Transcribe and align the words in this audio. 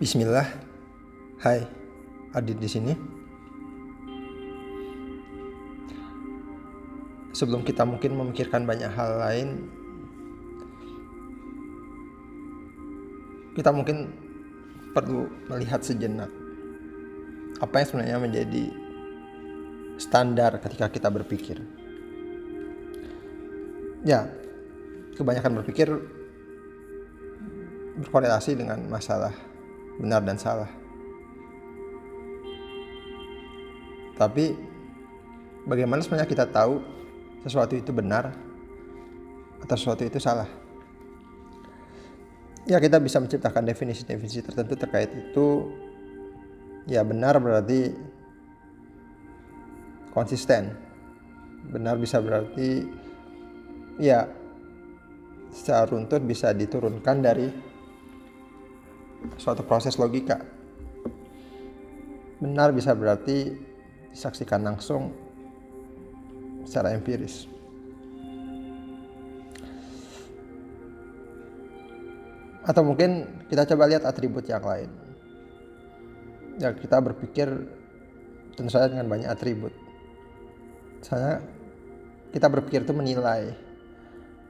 Bismillah. 0.00 0.48
Hai, 1.44 1.60
Adit 2.32 2.56
di 2.56 2.64
sini. 2.64 2.96
Sebelum 7.36 7.60
kita 7.60 7.84
mungkin 7.84 8.16
memikirkan 8.16 8.64
banyak 8.64 8.88
hal 8.96 9.20
lain, 9.20 9.48
kita 13.52 13.76
mungkin 13.76 14.08
perlu 14.96 15.28
melihat 15.52 15.84
sejenak 15.84 16.32
apa 17.60 17.84
yang 17.84 17.86
sebenarnya 17.92 18.18
menjadi 18.24 18.64
standar 20.00 20.64
ketika 20.64 20.88
kita 20.88 21.12
berpikir. 21.12 21.60
Ya, 24.08 24.32
kebanyakan 25.12 25.60
berpikir 25.60 25.92
berkorelasi 28.00 28.56
dengan 28.56 28.80
masalah 28.88 29.49
benar 30.00 30.24
dan 30.24 30.40
salah. 30.40 30.70
Tapi 34.16 34.52
bagaimana 35.68 36.00
sebenarnya 36.00 36.28
kita 36.28 36.48
tahu 36.48 36.80
sesuatu 37.44 37.76
itu 37.76 37.92
benar 37.92 38.32
atau 39.60 39.76
sesuatu 39.76 40.04
itu 40.04 40.16
salah? 40.16 40.48
Ya 42.68 42.76
kita 42.76 43.00
bisa 43.00 43.20
menciptakan 43.20 43.64
definisi-definisi 43.64 44.44
tertentu 44.44 44.76
terkait 44.76 45.08
itu. 45.12 45.72
Ya 46.88 47.04
benar 47.04 47.40
berarti 47.40 47.92
konsisten. 50.12 50.76
Benar 51.72 51.96
bisa 52.00 52.20
berarti 52.20 52.88
ya 54.00 54.28
secara 55.52 55.88
runtut 55.88 56.24
bisa 56.24 56.52
diturunkan 56.52 57.16
dari 57.20 57.69
suatu 59.36 59.64
proses 59.64 59.96
logika. 59.96 60.40
Benar 62.40 62.72
bisa 62.72 62.96
berarti 62.96 63.52
disaksikan 64.10 64.64
langsung 64.64 65.12
secara 66.64 66.96
empiris. 66.96 67.46
Atau 72.64 72.84
mungkin 72.84 73.26
kita 73.48 73.66
coba 73.74 73.88
lihat 73.88 74.04
atribut 74.04 74.44
yang 74.46 74.62
lain. 74.62 74.90
Ya, 76.60 76.76
kita 76.76 77.00
berpikir 77.00 77.48
tentu 78.52 78.70
saja 78.70 78.92
dengan 78.92 79.08
banyak 79.08 79.28
atribut. 79.28 79.72
Misalnya 81.00 81.40
kita 82.30 82.46
berpikir 82.46 82.84
itu 82.84 82.92
menilai 82.92 83.56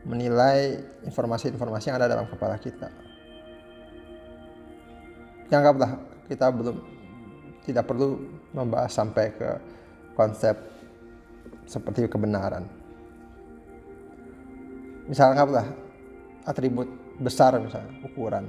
menilai 0.04 0.80
informasi-informasi 1.06 1.92
yang 1.92 1.98
ada 2.00 2.10
dalam 2.10 2.26
kepala 2.26 2.56
kita. 2.56 3.09
Anggaplah 5.50 5.98
kita 6.30 6.46
belum 6.54 6.78
tidak 7.66 7.84
perlu 7.90 8.22
membahas 8.54 8.94
sampai 8.94 9.34
ke 9.34 9.50
konsep 10.14 10.54
seperti 11.66 12.06
kebenaran. 12.06 12.66
Misalnya 15.10 15.42
anggaplah 15.42 15.66
atribut 16.46 16.86
besar 17.18 17.58
misalnya 17.58 17.90
ukuran. 18.06 18.46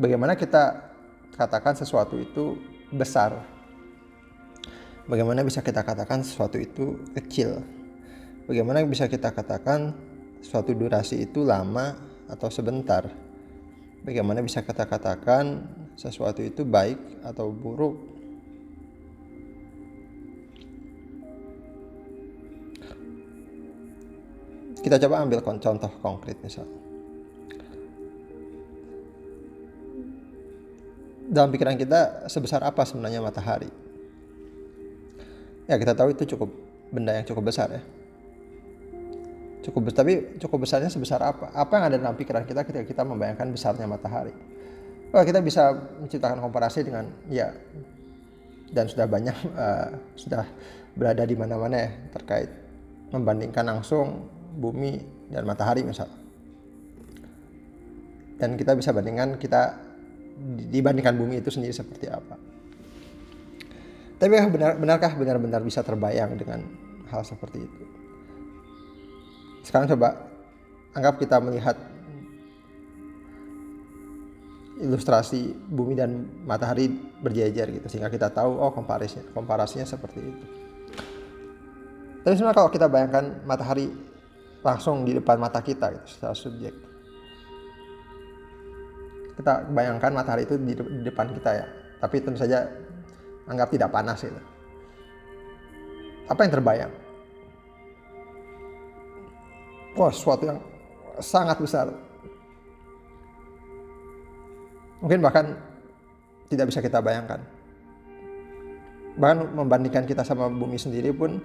Bagaimana 0.00 0.32
kita 0.32 0.92
katakan 1.36 1.76
sesuatu 1.76 2.16
itu 2.16 2.56
besar? 2.88 3.36
Bagaimana 5.04 5.44
bisa 5.44 5.60
kita 5.60 5.84
katakan 5.84 6.24
sesuatu 6.24 6.56
itu 6.56 7.04
kecil? 7.12 7.60
Bagaimana 8.48 8.80
bisa 8.88 9.06
kita 9.12 9.28
katakan 9.28 9.92
suatu 10.40 10.72
durasi 10.72 11.20
itu 11.28 11.44
lama 11.44 11.92
atau 12.32 12.48
sebentar? 12.48 13.31
Bagaimana 14.02 14.42
bisa 14.42 14.66
kita 14.66 14.82
katakan 14.82 15.62
sesuatu 15.94 16.42
itu 16.42 16.66
baik 16.66 17.22
atau 17.22 17.54
buruk? 17.54 17.94
Kita 24.82 24.98
coba 25.06 25.22
ambil 25.22 25.38
contoh 25.46 25.92
konkret 26.02 26.34
misalnya. 26.42 26.82
Dalam 31.30 31.54
pikiran 31.54 31.78
kita 31.78 32.26
sebesar 32.26 32.66
apa 32.66 32.82
sebenarnya 32.82 33.22
matahari? 33.22 33.70
Ya 35.70 35.78
kita 35.78 35.94
tahu 35.94 36.10
itu 36.10 36.34
cukup 36.34 36.50
benda 36.90 37.14
yang 37.14 37.24
cukup 37.24 37.54
besar 37.54 37.70
ya 37.70 38.01
cukup 39.62 39.88
besar 39.88 40.04
tapi 40.04 40.36
cukup 40.42 40.66
besarnya 40.66 40.90
sebesar 40.90 41.22
apa? 41.22 41.54
Apa 41.54 41.78
yang 41.78 41.84
ada 41.88 41.96
dalam 41.96 42.14
pikiran 42.18 42.42
kita 42.42 42.66
ketika 42.66 42.84
kita 42.84 43.02
membayangkan 43.06 43.46
besarnya 43.48 43.86
matahari? 43.86 44.34
Wah, 45.14 45.22
kita 45.22 45.38
bisa 45.44 45.70
menciptakan 46.02 46.42
komparasi 46.42 46.82
dengan 46.82 47.06
ya 47.30 47.54
dan 48.72 48.88
sudah 48.88 49.06
banyak 49.06 49.36
uh, 49.54 49.88
sudah 50.16 50.48
berada 50.96 51.22
di 51.22 51.36
mana-mana 51.36 51.76
ya 51.76 51.90
terkait 52.16 52.48
membandingkan 53.12 53.64
langsung 53.68 54.28
bumi 54.56 55.00
dan 55.28 55.44
matahari 55.44 55.84
misalnya 55.84 56.16
dan 58.40 58.56
kita 58.56 58.72
bisa 58.72 58.90
bandingkan 58.90 59.36
kita 59.36 59.76
dibandingkan 60.72 61.14
bumi 61.14 61.44
itu 61.44 61.52
sendiri 61.52 61.70
seperti 61.70 62.08
apa. 62.08 62.34
Tapi 64.16 64.32
benar 64.48 64.80
benarkah 64.80 65.12
benar-benar 65.14 65.60
bisa 65.60 65.84
terbayang 65.84 66.34
dengan 66.40 66.64
hal 67.12 67.22
seperti 67.22 67.62
itu 67.62 68.01
sekarang 69.62 69.86
coba 69.94 70.18
anggap 70.92 71.16
kita 71.22 71.38
melihat 71.38 71.76
ilustrasi 74.82 75.54
bumi 75.70 75.94
dan 75.94 76.26
matahari 76.42 76.90
berjejer 77.22 77.70
gitu 77.70 77.86
sehingga 77.86 78.10
kita 78.10 78.34
tahu 78.34 78.58
oh 78.58 78.74
komparasinya 78.74 79.30
komparasinya 79.30 79.86
seperti 79.86 80.18
itu. 80.18 80.46
Tapi 82.22 82.34
sebenarnya 82.34 82.58
kalau 82.58 82.70
kita 82.70 82.86
bayangkan 82.90 83.24
matahari 83.46 83.90
langsung 84.62 85.02
di 85.06 85.14
depan 85.14 85.38
mata 85.38 85.62
kita 85.62 85.90
gitu 85.94 86.06
secara 86.18 86.34
subjek. 86.34 86.74
Kita 89.38 89.66
bayangkan 89.70 90.12
matahari 90.14 90.46
itu 90.46 90.54
di, 90.60 90.74
depan 91.02 91.34
kita 91.34 91.50
ya, 91.50 91.66
tapi 91.98 92.22
tentu 92.22 92.38
saja 92.38 92.68
anggap 93.50 93.74
tidak 93.74 93.90
panas 93.90 94.22
gitu. 94.22 94.38
Apa 96.30 96.46
yang 96.46 96.52
terbayang? 96.54 96.92
Wah 99.96 100.12
sesuatu 100.12 100.48
yang 100.48 100.58
sangat 101.20 101.56
besar. 101.60 101.92
Mungkin 105.02 105.18
bahkan 105.18 105.58
tidak 106.48 106.70
bisa 106.70 106.80
kita 106.80 107.02
bayangkan. 107.02 107.42
Bahkan 109.18 109.38
membandingkan 109.52 110.04
kita 110.08 110.24
sama 110.24 110.48
bumi 110.48 110.78
sendiri 110.80 111.12
pun 111.12 111.42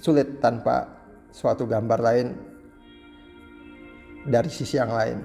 sulit 0.00 0.42
tanpa 0.42 0.88
suatu 1.30 1.68
gambar 1.68 2.00
lain 2.00 2.28
dari 4.26 4.50
sisi 4.50 4.80
yang 4.80 4.90
lain. 4.90 5.18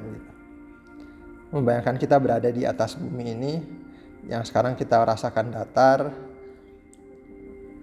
Membayangkan 1.53 1.97
kita 2.01 2.17
berada 2.17 2.49
di 2.49 2.65
atas 2.65 2.97
bumi 2.97 3.25
ini 3.29 3.53
yang 4.25 4.41
sekarang 4.41 4.73
kita 4.73 5.03
rasakan 5.03 5.53
datar, 5.53 6.09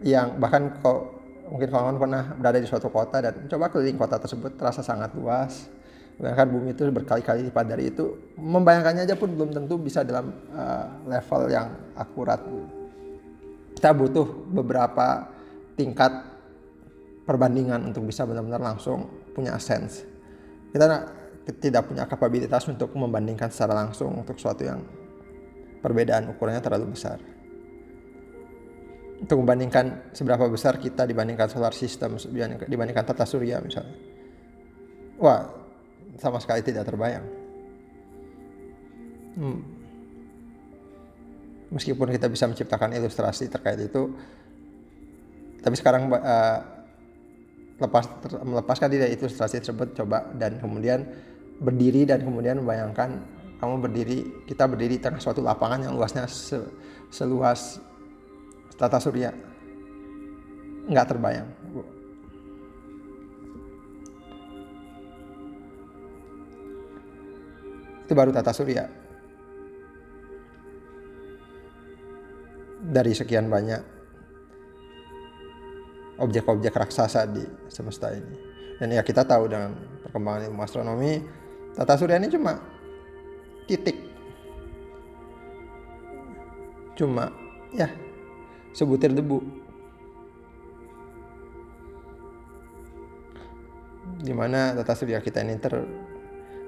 yang 0.03 0.41
bahkan 0.41 0.81
kok 0.81 1.20
mungkin 1.51 1.67
kawan-kawan 1.67 1.99
pernah 1.99 2.23
berada 2.39 2.59
di 2.63 2.69
suatu 2.71 2.89
kota 2.89 3.19
dan 3.19 3.35
coba 3.51 3.69
keliling 3.75 3.99
kota 3.99 4.17
tersebut 4.23 4.55
terasa 4.55 4.81
sangat 4.87 5.11
luas. 5.19 5.67
Bayangkan 6.21 6.53
bumi 6.53 6.77
itu 6.77 6.85
berkali-kali 6.93 7.49
lipat 7.49 7.65
dari 7.65 7.91
itu. 7.91 8.37
Membayangkannya 8.37 9.09
aja 9.09 9.17
pun 9.17 9.33
belum 9.33 9.57
tentu 9.57 9.81
bisa 9.81 10.05
dalam 10.05 10.31
uh, 10.53 10.87
level 11.09 11.49
yang 11.49 11.73
akurat. 11.97 12.39
Kita 13.73 13.91
butuh 13.97 14.29
beberapa 14.53 15.33
tingkat 15.81 16.13
perbandingan 17.25 17.89
untuk 17.89 18.05
bisa 18.05 18.29
benar-benar 18.29 18.61
langsung 18.61 19.09
punya 19.33 19.57
sense. 19.57 20.05
Kita 20.71 20.87
tidak 21.57 21.89
punya 21.89 22.05
kapabilitas 22.05 22.69
untuk 22.69 22.93
membandingkan 22.93 23.49
secara 23.49 23.81
langsung 23.81 24.13
untuk 24.13 24.37
suatu 24.37 24.61
yang 24.61 24.85
perbedaan 25.81 26.29
ukurannya 26.29 26.61
terlalu 26.61 26.93
besar 26.93 27.40
untuk 29.21 29.37
membandingkan 29.45 30.11
seberapa 30.17 30.49
besar 30.49 30.81
kita 30.81 31.05
dibandingkan 31.05 31.53
solar 31.53 31.77
system 31.77 32.17
dibandingkan 32.65 33.05
tata 33.05 33.29
surya 33.29 33.61
misalnya 33.61 33.93
wah 35.21 35.45
sama 36.17 36.41
sekali 36.41 36.65
tidak 36.65 36.89
terbayang 36.89 37.27
hmm. 39.37 39.61
meskipun 41.77 42.09
kita 42.17 42.33
bisa 42.33 42.49
menciptakan 42.49 42.97
ilustrasi 42.97 43.53
terkait 43.53 43.81
itu 43.85 44.17
tapi 45.61 45.77
sekarang 45.77 46.09
uh, 46.09 46.59
lepas 47.81 48.05
ter, 48.25 48.33
melepaskan 48.41 48.89
dari 48.89 49.13
ilustrasi 49.13 49.61
tersebut 49.61 49.93
coba 49.97 50.33
dan 50.37 50.57
kemudian 50.57 51.05
berdiri 51.61 52.09
dan 52.09 52.25
kemudian 52.25 52.61
membayangkan 52.65 53.21
kamu 53.61 53.75
berdiri 53.85 54.19
kita 54.49 54.65
berdiri 54.65 54.97
di 54.97 55.03
tengah 55.05 55.21
suatu 55.21 55.45
lapangan 55.45 55.85
yang 55.85 55.93
luasnya 55.93 56.25
se, 56.25 56.57
seluas 57.13 57.90
tata 58.81 58.97
surya. 58.97 59.29
Nggak 60.89 61.07
terbayang 61.13 61.49
itu 68.11 68.19
baru 68.19 68.35
tata 68.35 68.51
surya. 68.51 68.91
Dari 72.91 73.15
sekian 73.15 73.47
banyak 73.47 73.79
objek-objek 76.19 76.75
raksasa 76.75 77.31
di 77.31 77.47
semesta 77.71 78.11
ini. 78.11 78.35
Dan 78.83 78.99
ya 78.99 79.07
kita 79.07 79.23
tahu 79.23 79.47
dengan 79.47 79.79
perkembangan 80.03 80.51
ilmu 80.51 80.59
astronomi 80.59 81.23
tata 81.79 81.95
surya 81.95 82.19
ini 82.19 82.27
cuma 82.35 82.59
titik. 83.71 83.95
Cuma 86.99 87.31
ya 87.71 87.87
sebutir 88.75 89.15
debu. 89.15 89.39
Di 94.21 94.37
mana 94.37 94.77
tata 94.77 94.93
surya 94.93 95.23
kita 95.25 95.41
ini 95.41 95.57
ter 95.57 95.75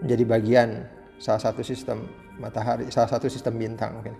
menjadi 0.02 0.24
bagian 0.24 0.68
salah 1.20 1.42
satu 1.42 1.62
sistem 1.62 2.08
matahari, 2.40 2.90
salah 2.90 3.10
satu 3.10 3.30
sistem 3.30 3.54
bintang 3.60 4.00
mungkin 4.00 4.16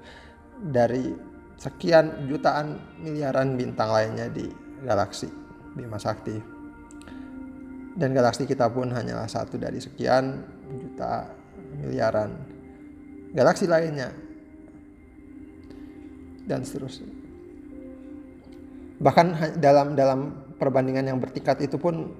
dari 0.62 1.11
sekian 1.58 2.31
jutaan 2.31 2.99
miliaran 3.02 3.58
bintang 3.58 3.90
lainnya 3.90 4.31
di 4.31 4.46
galaksi 4.87 5.26
Bima 5.75 5.99
Sakti. 5.99 6.37
Dan 7.93 8.17
galaksi 8.17 8.49
kita 8.49 8.73
pun 8.73 8.88
hanyalah 8.88 9.29
satu 9.29 9.61
dari 9.61 9.76
sekian 9.76 10.40
juta 10.73 11.29
miliaran 11.76 12.31
galaksi 13.37 13.69
lainnya. 13.69 14.08
Dan 16.43 16.64
seterusnya. 16.67 17.21
Bahkan 19.02 19.58
dalam 19.58 19.99
dalam 19.99 20.19
perbandingan 20.62 21.10
yang 21.10 21.19
bertingkat 21.19 21.58
itu 21.58 21.75
pun 21.75 22.14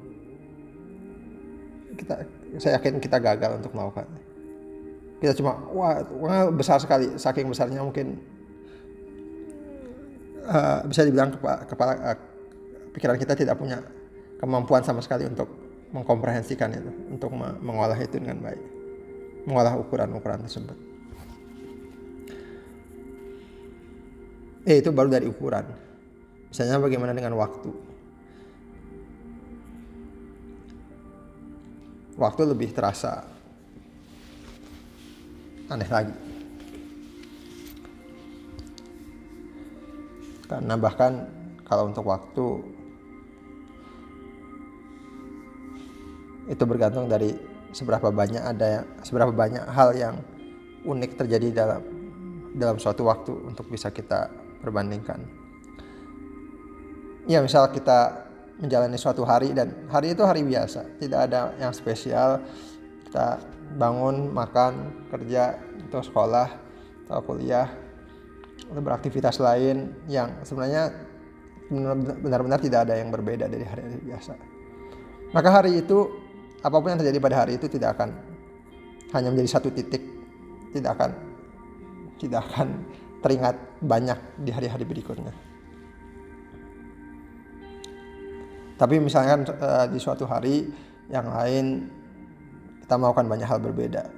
kita 1.94 2.26
saya 2.58 2.82
yakin 2.82 2.99
kita 2.99 3.23
gagal 3.23 3.62
untuk 3.62 3.70
melakukannya. 3.70 4.23
Kita 5.23 5.38
cuma 5.38 5.55
wah, 5.70 6.02
besar 6.50 6.82
sekali, 6.82 7.14
saking 7.14 7.46
besarnya 7.46 7.79
mungkin 7.87 8.19
uh, 10.43 10.82
bisa 10.82 11.06
dibilang 11.06 11.38
kepala, 11.38 11.62
kepala 11.62 11.93
uh, 12.02 12.19
pikiran 12.90 13.14
kita 13.14 13.38
tidak 13.38 13.55
punya 13.55 13.78
kemampuan 14.43 14.82
sama 14.82 14.99
sekali 14.99 15.31
untuk 15.31 15.46
mengkomprehensikan 15.94 16.75
itu, 16.75 16.90
untuk 17.06 17.31
mengolah 17.38 17.94
itu 18.02 18.19
dengan 18.19 18.43
baik, 18.43 18.62
mengolah 19.46 19.78
ukuran-ukuran 19.78 20.43
tersebut. 20.43 20.75
Eh 24.67 24.82
itu 24.82 24.90
baru 24.90 25.06
dari 25.06 25.31
ukuran. 25.31 25.91
Misalnya 26.52 26.84
bagaimana 26.84 27.16
dengan 27.16 27.32
waktu? 27.40 27.72
Waktu 32.20 32.43
lebih 32.44 32.76
terasa 32.76 33.25
aneh 35.72 35.88
lagi. 35.88 36.12
Karena 40.44 40.76
bahkan 40.76 41.25
kalau 41.64 41.88
untuk 41.88 42.04
waktu 42.04 42.46
itu 46.52 46.64
bergantung 46.69 47.08
dari 47.08 47.32
seberapa 47.72 48.12
banyak 48.12 48.44
ada 48.44 48.66
yang 48.69 48.87
seberapa 49.00 49.32
banyak 49.32 49.64
hal 49.72 49.96
yang 49.96 50.20
unik 50.84 51.16
terjadi 51.16 51.64
dalam 51.64 51.81
dalam 52.52 52.76
suatu 52.76 53.08
waktu 53.08 53.32
untuk 53.49 53.72
bisa 53.72 53.88
kita 53.88 54.28
perbandingkan. 54.60 55.41
Ya 57.30 57.38
misal 57.38 57.70
kita 57.70 58.26
menjalani 58.58 58.98
suatu 58.98 59.22
hari 59.22 59.54
dan 59.54 59.86
hari 59.90 60.14
itu 60.14 60.22
hari 60.26 60.42
biasa, 60.42 60.98
tidak 60.98 61.30
ada 61.30 61.54
yang 61.58 61.70
spesial. 61.70 62.42
Kita 63.06 63.38
bangun, 63.78 64.32
makan, 64.32 65.06
kerja, 65.12 65.58
atau 65.88 66.02
sekolah, 66.02 66.48
atau 67.06 67.22
kuliah, 67.22 67.69
atau 68.70 68.80
beraktivitas 68.82 69.38
lain 69.38 69.92
yang 70.08 70.42
sebenarnya 70.42 70.90
benar-benar 72.20 72.60
tidak 72.60 72.88
ada 72.88 72.94
yang 73.00 73.08
berbeda 73.08 73.48
dari 73.48 73.64
hari-hari 73.64 74.00
biasa. 74.02 74.32
Maka 75.32 75.48
hari 75.48 75.80
itu 75.80 76.08
apa 76.60 76.76
pun 76.78 76.92
yang 76.92 77.00
terjadi 77.00 77.18
pada 77.22 77.36
hari 77.44 77.56
itu 77.56 77.66
tidak 77.66 77.96
akan 77.96 78.12
hanya 79.16 79.28
menjadi 79.32 79.60
satu 79.60 79.68
titik, 79.72 80.02
tidak 80.72 80.96
akan 81.00 81.10
tidak 82.20 82.40
akan 82.52 82.86
teringat 83.25 83.56
banyak 83.80 84.18
di 84.40 84.50
hari-hari 84.52 84.84
berikutnya. 84.84 85.51
Tapi 88.82 88.99
misalkan 88.99 89.46
uh, 89.46 89.87
di 89.87 90.02
suatu 90.02 90.26
hari 90.26 90.67
yang 91.06 91.31
lain 91.31 91.87
kita 92.82 92.99
melakukan 92.99 93.31
banyak 93.31 93.46
hal 93.46 93.62
berbeda. 93.62 94.11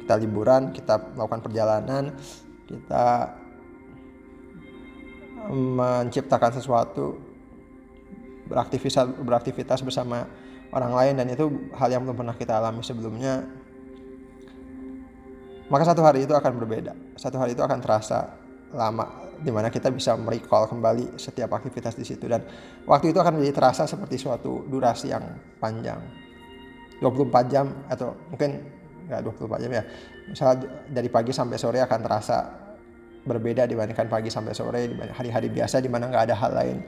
Kita 0.00 0.16
liburan, 0.16 0.72
kita 0.72 1.12
melakukan 1.12 1.44
perjalanan, 1.44 2.16
kita 2.64 3.36
menciptakan 5.52 6.56
sesuatu, 6.56 7.20
beraktivitas 8.48 9.04
beraktivitas 9.20 9.84
bersama 9.84 10.24
orang 10.72 10.92
lain 10.96 11.14
dan 11.20 11.26
itu 11.28 11.68
hal 11.76 11.92
yang 11.92 12.08
belum 12.08 12.16
pernah 12.16 12.32
kita 12.32 12.56
alami 12.56 12.80
sebelumnya. 12.80 13.44
Maka 15.68 15.84
satu 15.84 16.00
hari 16.00 16.24
itu 16.24 16.32
akan 16.32 16.56
berbeda. 16.56 16.96
Satu 17.20 17.36
hari 17.36 17.52
itu 17.52 17.60
akan 17.60 17.76
terasa 17.84 18.37
lama 18.74 19.32
di 19.38 19.48
mana 19.48 19.72
kita 19.72 19.88
bisa 19.88 20.18
merecall 20.18 20.68
kembali 20.68 21.16
setiap 21.16 21.56
aktivitas 21.56 21.94
di 21.96 22.04
situ 22.04 22.28
dan 22.28 22.44
waktu 22.84 23.14
itu 23.14 23.18
akan 23.22 23.38
menjadi 23.38 23.54
terasa 23.54 23.88
seperti 23.88 24.20
suatu 24.20 24.66
durasi 24.68 25.14
yang 25.14 25.24
panjang 25.62 26.02
24 27.00 27.52
jam 27.52 27.70
atau 27.88 28.12
mungkin 28.28 28.60
nggak 29.08 29.20
24 29.24 29.62
jam 29.64 29.72
ya 29.72 29.84
misalnya 30.28 30.56
dari 30.90 31.08
pagi 31.08 31.32
sampai 31.32 31.56
sore 31.56 31.80
akan 31.80 32.00
terasa 32.02 32.36
berbeda 33.24 33.64
dibandingkan 33.64 34.10
pagi 34.10 34.28
sampai 34.28 34.52
sore 34.52 34.90
hari-hari 35.16 35.48
biasa 35.48 35.80
di 35.80 35.88
mana 35.88 36.10
nggak 36.10 36.24
ada 36.28 36.36
hal 36.36 36.52
lain 36.52 36.78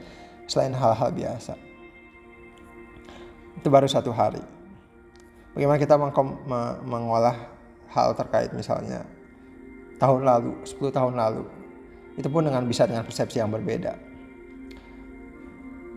selain 0.45 0.75
hal-hal 0.75 1.11
biasa 1.15 1.71
itu 3.61 3.69
baru 3.69 3.85
satu 3.85 4.09
hari. 4.09 4.41
Bagaimana 5.53 5.77
kita 5.77 6.01
mengolah 6.89 7.37
hal 7.93 8.17
terkait 8.17 8.49
misalnya 8.57 9.05
tahun 10.01 10.25
lalu, 10.25 10.57
10 10.65 10.81
tahun 10.89 11.15
lalu. 11.21 11.45
Itu 12.19 12.29
pun 12.33 12.47
dengan 12.47 12.67
bisa 12.67 12.87
dengan 12.89 13.07
persepsi 13.07 13.39
yang 13.39 13.53
berbeda. 13.53 13.95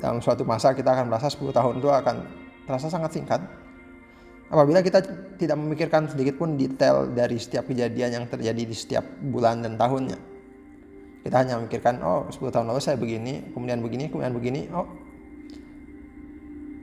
Dalam 0.03 0.20
suatu 0.20 0.43
masa 0.43 0.75
kita 0.75 0.91
akan 0.91 1.08
merasa 1.08 1.32
10 1.32 1.55
tahun 1.55 1.79
itu 1.79 1.88
akan 1.88 2.15
terasa 2.67 2.91
sangat 2.91 3.15
singkat. 3.15 3.39
Apabila 4.51 4.84
kita 4.84 5.01
tidak 5.39 5.58
memikirkan 5.58 6.12
sedikit 6.12 6.38
pun 6.38 6.60
detail 6.60 7.10
dari 7.10 7.39
setiap 7.39 7.65
kejadian 7.72 8.22
yang 8.22 8.25
terjadi 8.27 8.67
di 8.67 8.75
setiap 8.75 9.01
bulan 9.32 9.63
dan 9.65 9.79
tahunnya. 9.79 10.20
Kita 11.24 11.36
hanya 11.39 11.55
memikirkan, 11.55 12.03
oh 12.03 12.27
10 12.27 12.51
tahun 12.51 12.67
lalu 12.67 12.82
saya 12.84 13.00
begini, 13.00 13.55
kemudian 13.55 13.79
begini, 13.79 14.12
kemudian 14.12 14.36
begini, 14.36 14.67
oh 14.75 14.86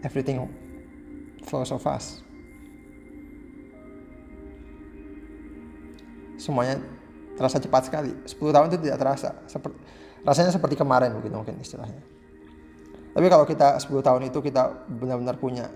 everything 0.00 0.48
flows 1.44 1.70
of 1.70 1.84
us. 1.84 2.24
Semuanya 6.40 6.80
terasa 7.40 7.56
cepat 7.56 7.88
sekali. 7.88 8.12
10 8.28 8.36
tahun 8.36 8.66
itu 8.68 8.78
tidak 8.84 8.98
terasa. 9.00 9.32
Seperti, 9.48 9.80
rasanya 10.20 10.52
seperti 10.52 10.76
kemarin 10.76 11.16
begitu 11.16 11.32
mungkin 11.32 11.56
istilahnya. 11.56 12.04
Tapi 13.16 13.26
kalau 13.32 13.48
kita 13.48 13.80
10 13.80 14.04
tahun 14.04 14.28
itu 14.28 14.44
kita 14.44 14.92
benar-benar 14.92 15.40
punya 15.40 15.72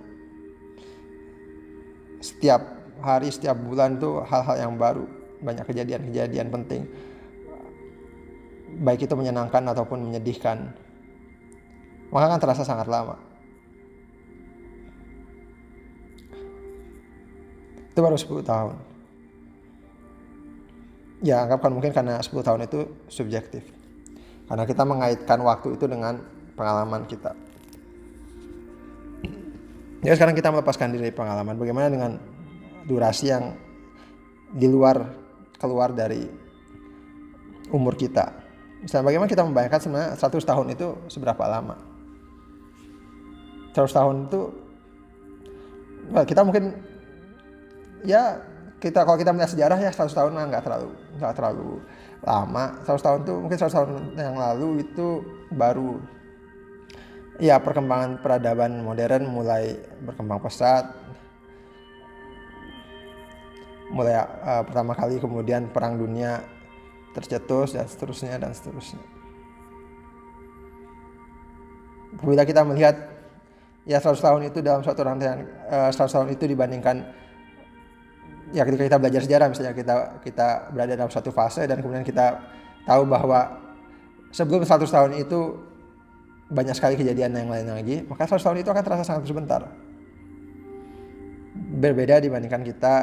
setiap 2.20 2.60
hari, 3.00 3.32
setiap 3.32 3.56
bulan 3.56 3.96
itu 3.96 4.20
hal-hal 4.28 4.56
yang 4.60 4.76
baru, 4.76 5.08
banyak 5.40 5.64
kejadian-kejadian 5.64 6.52
penting. 6.52 6.84
Baik 8.84 9.08
itu 9.08 9.16
menyenangkan 9.16 9.64
ataupun 9.72 10.04
menyedihkan. 10.04 10.76
Maka 12.12 12.36
kan 12.36 12.38
terasa 12.44 12.62
sangat 12.68 12.86
lama. 12.92 13.16
itu 17.94 18.02
baru 18.02 18.18
10 18.18 18.42
tahun 18.42 18.74
ya 21.22 21.44
anggapkan 21.46 21.70
mungkin 21.70 21.94
karena 21.94 22.18
10 22.18 22.32
tahun 22.42 22.66
itu 22.66 22.88
subjektif. 23.06 23.62
Karena 24.44 24.64
kita 24.64 24.82
mengaitkan 24.82 25.40
waktu 25.40 25.78
itu 25.78 25.84
dengan 25.86 26.20
pengalaman 26.58 27.06
kita. 27.06 27.32
Ya 30.04 30.12
sekarang 30.12 30.36
kita 30.36 30.52
melepaskan 30.52 30.92
diri 30.92 31.08
dari 31.08 31.16
pengalaman. 31.16 31.56
Bagaimana 31.56 31.88
dengan 31.88 32.20
durasi 32.84 33.32
yang 33.32 33.56
di 34.52 34.68
luar 34.68 35.00
keluar 35.56 35.96
dari 35.96 36.28
umur 37.72 37.96
kita? 37.96 38.36
Misalnya 38.84 39.08
bagaimana 39.08 39.28
kita 39.32 39.48
membayangkan 39.48 39.80
sebenarnya 39.80 40.10
100 40.20 40.44
tahun 40.44 40.66
itu 40.76 40.88
seberapa 41.08 41.40
lama? 41.48 41.80
100 43.72 43.96
tahun 43.96 44.16
itu 44.28 44.40
kita 46.28 46.44
mungkin 46.44 46.76
ya 48.04 48.44
kita 48.84 49.08
kalau 49.08 49.16
kita 49.16 49.32
melihat 49.32 49.56
sejarah 49.56 49.80
ya 49.80 49.88
100 49.88 50.12
tahun 50.12 50.32
nggak 50.52 50.64
terlalu 50.68 50.92
nggak 51.16 51.32
terlalu 51.32 51.80
lama 52.20 52.64
100 52.84 53.00
tahun 53.00 53.18
itu 53.24 53.34
mungkin 53.40 53.58
100 53.64 53.72
tahun 53.72 53.90
yang 54.20 54.36
lalu 54.36 54.68
itu 54.84 55.08
baru 55.48 55.96
ya 57.40 57.56
perkembangan 57.64 58.20
peradaban 58.20 58.84
modern 58.84 59.24
mulai 59.32 59.80
berkembang 60.04 60.44
pesat 60.44 60.92
mulai 63.88 64.20
uh, 64.20 64.62
pertama 64.66 64.92
kali 64.92 65.16
kemudian 65.22 65.68
perang 65.68 65.96
dunia 65.96 66.44
tercetus 67.14 67.78
dan 67.78 67.86
seterusnya 67.86 68.34
dan 68.42 68.50
seterusnya. 68.50 69.00
Bila 72.18 72.42
kita 72.42 72.66
melihat 72.66 72.94
ya 73.86 74.02
100 74.02 74.18
tahun 74.18 74.42
itu 74.50 74.58
dalam 74.64 74.82
suatu 74.82 75.06
rangkaian 75.06 75.46
uh, 75.70 75.90
100 75.94 76.10
tahun 76.10 76.28
itu 76.34 76.44
dibandingkan 76.50 77.06
ya 78.54 78.62
ketika 78.62 78.86
kita 78.86 78.98
belajar 79.02 79.20
sejarah 79.26 79.46
misalnya 79.50 79.74
kita 79.74 79.94
kita 80.22 80.70
berada 80.70 80.94
dalam 80.94 81.10
suatu 81.10 81.34
fase 81.34 81.66
dan 81.66 81.82
kemudian 81.82 82.06
kita 82.06 82.38
tahu 82.86 83.02
bahwa 83.04 83.58
sebelum 84.30 84.62
100 84.62 84.86
tahun 84.86 85.10
itu 85.18 85.58
banyak 86.54 86.74
sekali 86.78 86.94
kejadian 86.94 87.34
yang 87.34 87.50
lain 87.50 87.66
lagi 87.66 87.96
maka 88.06 88.30
100 88.30 88.38
tahun 88.38 88.58
itu 88.62 88.70
akan 88.70 88.82
terasa 88.86 89.02
sangat 89.02 89.26
sebentar 89.26 89.66
berbeda 91.54 92.22
dibandingkan 92.22 92.62
kita 92.62 92.94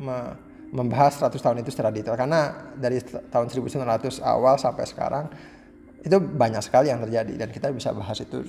me 0.00 0.18
membahas 0.66 1.22
100 1.22 1.38
tahun 1.38 1.56
itu 1.62 1.70
secara 1.70 1.94
detail 1.94 2.18
karena 2.18 2.74
dari 2.74 2.98
tahun 3.30 3.46
1900 3.46 4.18
awal 4.18 4.58
sampai 4.58 4.82
sekarang 4.82 5.30
itu 6.02 6.18
banyak 6.18 6.58
sekali 6.58 6.90
yang 6.90 6.98
terjadi 7.06 7.46
dan 7.46 7.48
kita 7.54 7.70
bisa 7.70 7.94
bahas 7.94 8.18
itu 8.18 8.42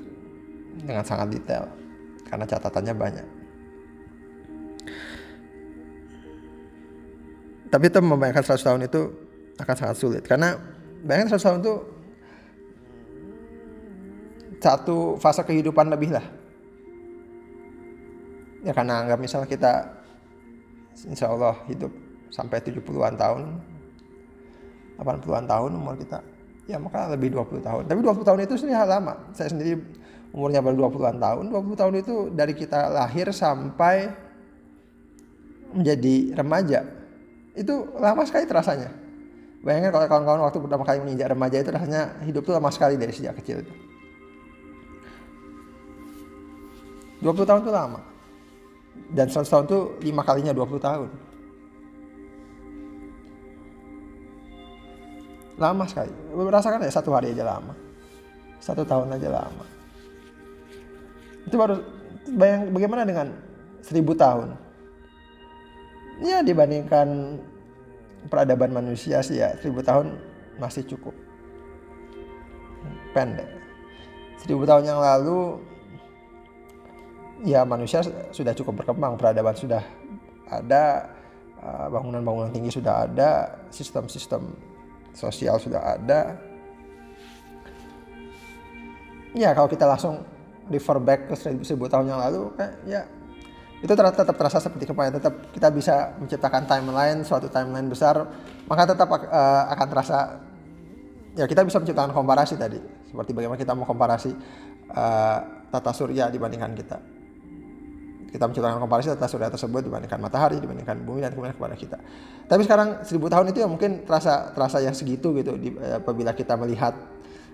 dengan 0.82 1.06
sangat 1.06 1.38
detail 1.38 1.70
karena 2.26 2.46
catatannya 2.46 2.94
banyak. 2.98 3.26
Tapi 7.68 7.86
itu 7.92 8.00
membayangkan 8.00 8.44
100 8.44 8.68
tahun 8.68 8.82
itu 8.88 9.02
akan 9.60 9.76
sangat 9.76 9.98
sulit. 10.00 10.24
Karena 10.24 10.56
bayangkan 11.04 11.36
100 11.36 11.46
tahun 11.46 11.60
itu 11.64 11.74
satu 14.58 15.20
fase 15.22 15.42
kehidupan 15.46 15.92
lebih 15.92 16.16
lah. 16.16 16.26
Ya 18.66 18.74
karena 18.74 19.06
anggap 19.06 19.20
misalnya 19.22 19.48
kita 19.48 19.72
insya 21.08 21.30
Allah 21.30 21.56
hidup 21.70 21.94
sampai 22.34 22.60
70-an 22.60 23.16
tahun 23.16 23.42
80-an 24.98 25.46
tahun 25.46 25.72
umur 25.78 25.96
kita 25.96 26.20
ya 26.68 26.82
maka 26.82 27.08
lebih 27.14 27.32
20 27.32 27.64
tahun. 27.64 27.84
Tapi 27.88 28.00
20 28.02 28.28
tahun 28.28 28.40
itu 28.44 28.54
sendiri 28.60 28.76
lama. 28.82 29.14
Saya 29.32 29.54
sendiri 29.54 29.80
umurnya 30.36 30.60
baru 30.60 30.90
20-an 30.90 31.18
tahun 31.22 31.44
20 31.54 31.80
tahun 31.80 31.94
itu 32.04 32.16
dari 32.36 32.54
kita 32.58 32.92
lahir 32.92 33.32
sampai 33.32 34.12
menjadi 35.72 36.36
remaja 36.36 36.97
itu 37.58 37.74
lama 37.98 38.22
sekali 38.22 38.46
terasanya. 38.46 38.94
Bayangkan 39.66 39.90
kalau 39.90 40.06
kawan-kawan 40.06 40.42
waktu 40.46 40.60
pertama 40.62 40.84
kali 40.86 40.98
menginjak 41.02 41.34
remaja 41.34 41.58
itu 41.58 41.70
rasanya 41.74 42.02
hidup 42.22 42.46
itu 42.46 42.54
lama 42.54 42.70
sekali 42.70 42.96
dari 42.96 43.10
sejak 43.10 43.34
kecil 43.42 43.66
itu. 43.66 43.74
20 47.26 47.50
tahun 47.50 47.62
itu 47.66 47.74
lama. 47.74 48.00
Dan 49.10 49.28
100 49.34 49.50
tahun 49.50 49.66
itu 49.66 49.80
lima 50.06 50.22
kalinya 50.22 50.54
20 50.54 50.78
tahun. 50.78 51.10
Lama 55.58 55.84
sekali. 55.90 56.14
Merasakan 56.38 56.86
ya 56.86 56.94
satu 56.94 57.10
hari 57.18 57.34
aja 57.34 57.42
lama. 57.42 57.74
Satu 58.62 58.86
tahun 58.86 59.18
aja 59.18 59.34
lama. 59.34 59.66
Itu 61.50 61.58
baru 61.58 61.82
bayang 62.38 62.70
bagaimana 62.70 63.02
dengan 63.10 63.34
seribu 63.82 64.14
tahun 64.14 64.67
ya 66.24 66.42
dibandingkan 66.42 67.40
peradaban 68.28 68.74
manusia 68.74 69.22
sih 69.22 69.40
ya 69.40 69.54
seribu 69.62 69.86
tahun 69.86 70.18
masih 70.58 70.84
cukup 70.90 71.14
pendek 73.14 73.48
seribu 74.42 74.66
tahun 74.66 74.90
yang 74.90 75.00
lalu 75.00 75.62
ya 77.46 77.62
manusia 77.68 78.02
sudah 78.34 78.54
cukup 78.58 78.82
berkembang 78.82 79.18
peradaban 79.18 79.54
sudah 79.54 79.84
ada 80.50 81.14
uh, 81.62 81.88
bangunan-bangunan 81.92 82.50
tinggi 82.50 82.72
sudah 82.74 83.06
ada 83.06 83.60
sistem-sistem 83.70 84.56
sosial 85.18 85.58
sudah 85.58 85.98
ada. 85.98 86.38
Ya 89.34 89.54
kalau 89.54 89.70
kita 89.70 89.86
langsung 89.86 90.24
refer 90.70 90.98
back 91.02 91.30
ke 91.30 91.36
seribu, 91.38 91.62
seribu 91.66 91.86
tahun 91.90 92.10
yang 92.14 92.22
lalu, 92.22 92.54
kayak 92.58 92.74
ya 92.86 93.02
itu 93.78 93.94
tetap 93.94 94.34
terasa 94.34 94.58
seperti 94.58 94.90
kemarin. 94.90 95.18
Tetap 95.22 95.54
kita 95.54 95.70
bisa 95.70 96.18
menciptakan 96.18 96.66
timeline, 96.66 97.22
suatu 97.22 97.50
timeline 97.52 97.86
besar, 97.86 98.26
maka 98.66 98.84
tetap 98.90 99.08
uh, 99.10 99.64
akan 99.74 99.88
terasa 99.90 100.18
ya 101.38 101.46
kita 101.46 101.62
bisa 101.62 101.78
menciptakan 101.78 102.12
komparasi 102.18 102.58
tadi, 102.58 102.82
seperti 103.06 103.32
bagaimana 103.38 103.60
kita 103.62 103.78
mau 103.78 103.86
komparasi 103.86 104.34
uh, 104.90 105.40
tata 105.70 105.92
surya 105.94 106.34
dibandingkan 106.34 106.74
kita 106.74 106.98
kita 108.28 108.44
menciptakan 108.44 108.80
komparasi 108.84 109.08
tata 109.16 109.28
surya 109.28 109.48
tersebut 109.48 109.88
dibandingkan 109.88 110.20
matahari, 110.20 110.60
dibandingkan 110.60 111.00
bumi 111.02 111.24
dan 111.24 111.32
kemudian 111.32 111.56
kepada 111.56 111.76
kita. 111.80 111.98
Tapi 112.46 112.62
sekarang 112.68 113.02
seribu 113.08 113.32
tahun 113.32 113.56
itu 113.56 113.64
ya 113.64 113.68
mungkin 113.72 114.04
terasa 114.04 114.52
terasa 114.52 114.84
yang 114.84 114.94
segitu 114.94 115.32
gitu 115.40 115.56
di, 115.56 115.72
eh, 115.74 115.98
apabila 115.98 116.36
kita 116.36 116.60
melihat 116.60 116.94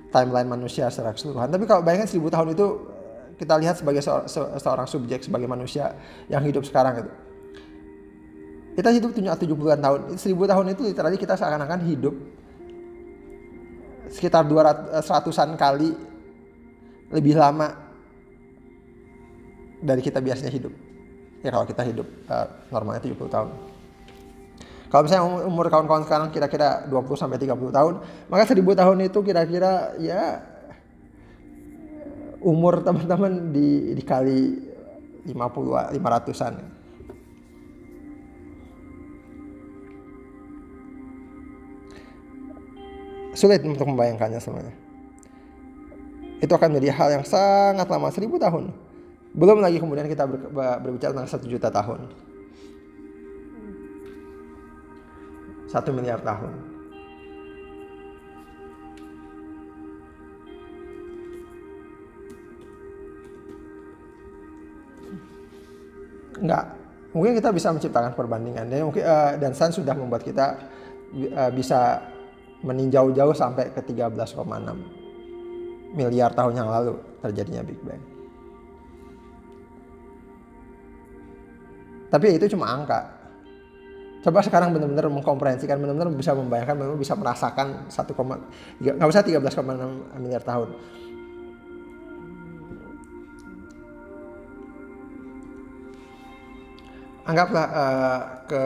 timeline 0.09 0.49
manusia 0.49 0.89
secara 0.89 1.13
keseluruhan. 1.13 1.49
Tapi 1.49 1.63
kalau 1.69 1.81
bayangkan 1.85 2.09
seribu 2.09 2.33
tahun 2.33 2.57
itu 2.57 2.67
eh, 2.67 2.92
kita 3.37 3.57
lihat 3.57 3.79
sebagai 3.79 4.01
seorang, 4.59 4.87
subjek, 4.87 5.25
sebagai 5.25 5.49
manusia 5.49 5.95
yang 6.29 6.43
hidup 6.45 6.63
sekarang 6.65 7.01
gitu. 7.01 7.11
Kita 8.73 8.89
hidup 8.89 9.13
tujuh 9.13 9.53
puluhan 9.53 9.79
tahun. 9.81 10.17
Seribu 10.17 10.49
tahun 10.49 10.73
itu 10.73 10.81
literally 10.81 11.17
kita 11.21 11.37
seakan-akan 11.37 11.81
hidup 11.85 12.15
sekitar 14.09 14.45
dua 14.45 14.73
ratusan 15.01 15.57
kali 15.57 15.93
lebih 17.13 17.37
lama 17.37 17.73
dari 19.81 20.01
kita 20.01 20.21
biasanya 20.21 20.49
hidup. 20.53 20.73
Ya 21.43 21.51
kalau 21.51 21.67
kita 21.67 21.83
hidup 21.83 22.07
uh, 22.31 22.47
normalnya 22.71 23.03
70 23.03 23.19
tahun. 23.27 23.49
Kalau 24.87 25.03
misalnya 25.09 25.25
umur 25.49 25.67
kawan-kawan 25.73 26.05
sekarang 26.05 26.29
kira-kira 26.29 26.85
20 26.87 27.17
sampai 27.17 27.41
30 27.41 27.49
tahun, 27.73 27.93
maka 28.29 28.43
1000 28.45 28.61
tahun 28.61 28.97
itu 29.09 29.19
kira-kira 29.25 29.97
ya 29.97 30.52
umur 32.43 32.83
teman-teman 32.83 33.55
di 33.55 33.95
dikali 33.95 34.59
50 35.23 35.95
500-an. 35.95 36.55
Sulit 43.33 43.65
untuk 43.65 43.89
membayangkannya 43.89 44.37
sebenarnya. 44.37 44.75
Itu 46.43 46.53
akan 46.53 46.75
menjadi 46.75 46.91
hal 46.93 47.09
yang 47.17 47.25
sangat 47.25 47.87
lama, 47.87 48.11
1000 48.11 48.29
tahun. 48.29 48.69
Belum 49.33 49.57
lagi 49.63 49.81
kemudian 49.81 50.05
kita 50.05 50.29
ber, 50.29 50.53
berbicara 50.83 51.15
tentang 51.15 51.31
satu 51.31 51.47
juta 51.49 51.73
tahun. 51.73 52.05
Satu 55.71 55.89
miliar 55.89 56.21
tahun. 56.21 56.72
Enggak. 66.39 66.65
Mungkin 67.13 67.37
kita 67.37 67.53
bisa 67.53 67.69
menciptakan 67.69 68.17
perbandingan. 68.17 68.65
Dan 68.69 68.89
mungkin 68.89 69.05
uh, 69.05 69.37
dan 69.37 69.53
sains 69.53 69.77
sudah 69.77 69.93
membuat 69.93 70.25
kita 70.25 70.57
uh, 71.37 71.51
bisa 71.53 72.01
meninjau 72.63 73.11
jauh 73.11 73.35
sampai 73.35 73.69
ke 73.75 73.81
13,6 73.83 74.33
miliar 75.93 76.33
tahun 76.33 76.57
yang 76.57 76.69
lalu 76.71 76.97
terjadinya 77.21 77.61
Big 77.61 77.77
Bang. 77.83 78.01
Tapi 82.09 82.37
itu 82.37 82.45
cuma 82.53 82.69
angka. 82.69 83.21
Coba 84.23 84.39
sekarang 84.39 84.71
benar-benar 84.71 85.11
mengkomprehensikan, 85.11 85.75
benar-benar 85.81 86.07
bisa 86.15 86.31
membayangkan, 86.31 86.79
benar-benar 86.79 87.01
bisa 87.01 87.17
merasakan 87.19 87.91
1, 87.91 88.79
nggak 88.79 89.09
usah 89.09 89.19
13,6 89.19 90.21
miliar 90.21 90.39
tahun. 90.39 90.79
Anggaplah 97.23 97.65
uh, 97.71 98.19
ke 98.45 98.63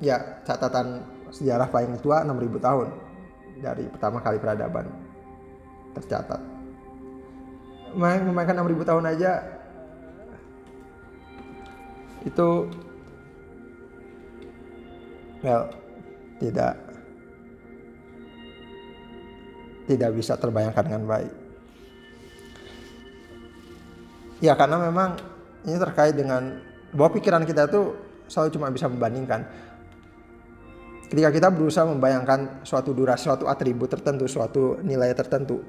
ya 0.00 0.40
catatan 0.48 1.04
sejarah 1.28 1.68
paling 1.68 2.00
tua 2.00 2.24
6000 2.24 2.56
tahun 2.56 2.88
dari 3.60 3.84
pertama 3.90 4.24
kali 4.24 4.40
peradaban 4.40 4.88
tercatat. 5.92 6.40
Memainkan 7.92 8.56
6000 8.64 8.88
tahun 8.88 9.04
aja 9.12 9.32
itu 12.24 12.48
well 15.44 15.70
tidak 16.38 16.74
tidak 19.88 20.10
bisa 20.12 20.36
terbayangkan 20.36 20.84
dengan 20.84 21.04
baik. 21.08 21.34
Ya 24.38 24.54
karena 24.54 24.78
memang 24.78 25.18
ini 25.66 25.76
terkait 25.80 26.14
dengan 26.14 26.67
bahwa 26.92 27.10
pikiran 27.16 27.42
kita 27.44 27.68
itu 27.68 27.96
selalu 28.28 28.48
cuma 28.54 28.68
bisa 28.72 28.86
membandingkan. 28.86 29.44
Ketika 31.08 31.32
kita 31.32 31.48
berusaha 31.48 31.88
membayangkan 31.88 32.62
suatu 32.68 32.92
durasi, 32.92 33.32
suatu 33.32 33.48
atribut 33.48 33.88
tertentu, 33.88 34.28
suatu 34.28 34.76
nilai 34.84 35.16
tertentu. 35.16 35.64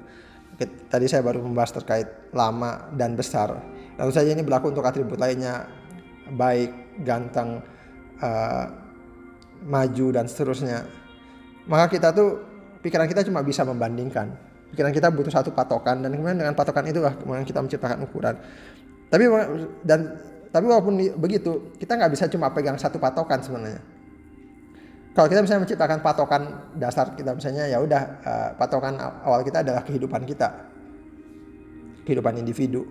Tadi 0.60 1.08
saya 1.08 1.24
baru 1.24 1.40
membahas 1.40 1.72
terkait 1.80 2.28
lama 2.36 2.92
dan 2.92 3.16
besar. 3.16 3.56
Lalu 3.96 4.12
saja 4.12 4.28
ini 4.36 4.44
berlaku 4.44 4.68
untuk 4.68 4.84
atribut 4.84 5.16
lainnya, 5.16 5.64
baik, 6.36 7.00
ganteng, 7.00 7.64
uh, 8.20 8.64
maju 9.64 10.06
dan 10.12 10.28
seterusnya. 10.28 10.84
Maka 11.64 11.88
kita 11.88 12.12
tuh 12.12 12.44
pikiran 12.84 13.08
kita 13.08 13.24
cuma 13.24 13.40
bisa 13.40 13.64
membandingkan. 13.64 14.36
Pikiran 14.76 14.92
kita 14.92 15.08
butuh 15.08 15.32
satu 15.32 15.56
patokan 15.56 16.04
dan 16.04 16.12
kemudian 16.12 16.36
dengan 16.36 16.52
patokan 16.52 16.84
itulah 16.84 17.16
kemudian 17.16 17.48
kita 17.48 17.64
menciptakan 17.64 18.04
ukuran. 18.04 18.36
Tapi 19.08 19.24
dan 19.88 20.20
tapi 20.50 20.64
walaupun 20.66 20.98
begitu 21.18 21.74
kita 21.78 21.94
nggak 21.94 22.12
bisa 22.12 22.26
cuma 22.30 22.50
pegang 22.50 22.78
satu 22.78 22.98
patokan 22.98 23.40
sebenarnya. 23.42 23.82
Kalau 25.10 25.26
kita 25.26 25.42
misalnya 25.42 25.66
menciptakan 25.66 25.98
patokan 26.06 26.42
dasar 26.78 27.18
kita 27.18 27.34
misalnya 27.34 27.66
ya 27.66 27.82
udah 27.82 28.02
uh, 28.22 28.50
patokan 28.54 28.94
awal 29.26 29.42
kita 29.42 29.66
adalah 29.66 29.82
kehidupan 29.82 30.22
kita, 30.22 30.70
kehidupan 32.06 32.38
individu 32.38 32.86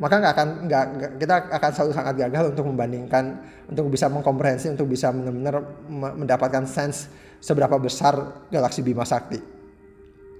maka 0.00 0.16
nggak 0.16 0.32
akan 0.32 0.48
nggak 0.64 0.84
kita 1.20 1.34
akan 1.52 1.70
selalu 1.76 1.92
sangat 1.92 2.14
gagal 2.16 2.56
untuk 2.56 2.72
membandingkan 2.72 3.36
untuk 3.68 3.92
bisa 3.92 4.08
mengkomprehensi 4.08 4.72
untuk 4.72 4.88
bisa 4.88 5.12
benar-benar 5.12 5.60
mendapatkan 5.92 6.64
sense 6.64 7.12
seberapa 7.36 7.76
besar 7.76 8.48
galaksi 8.48 8.80
Bima 8.80 9.04
Sakti. 9.04 9.36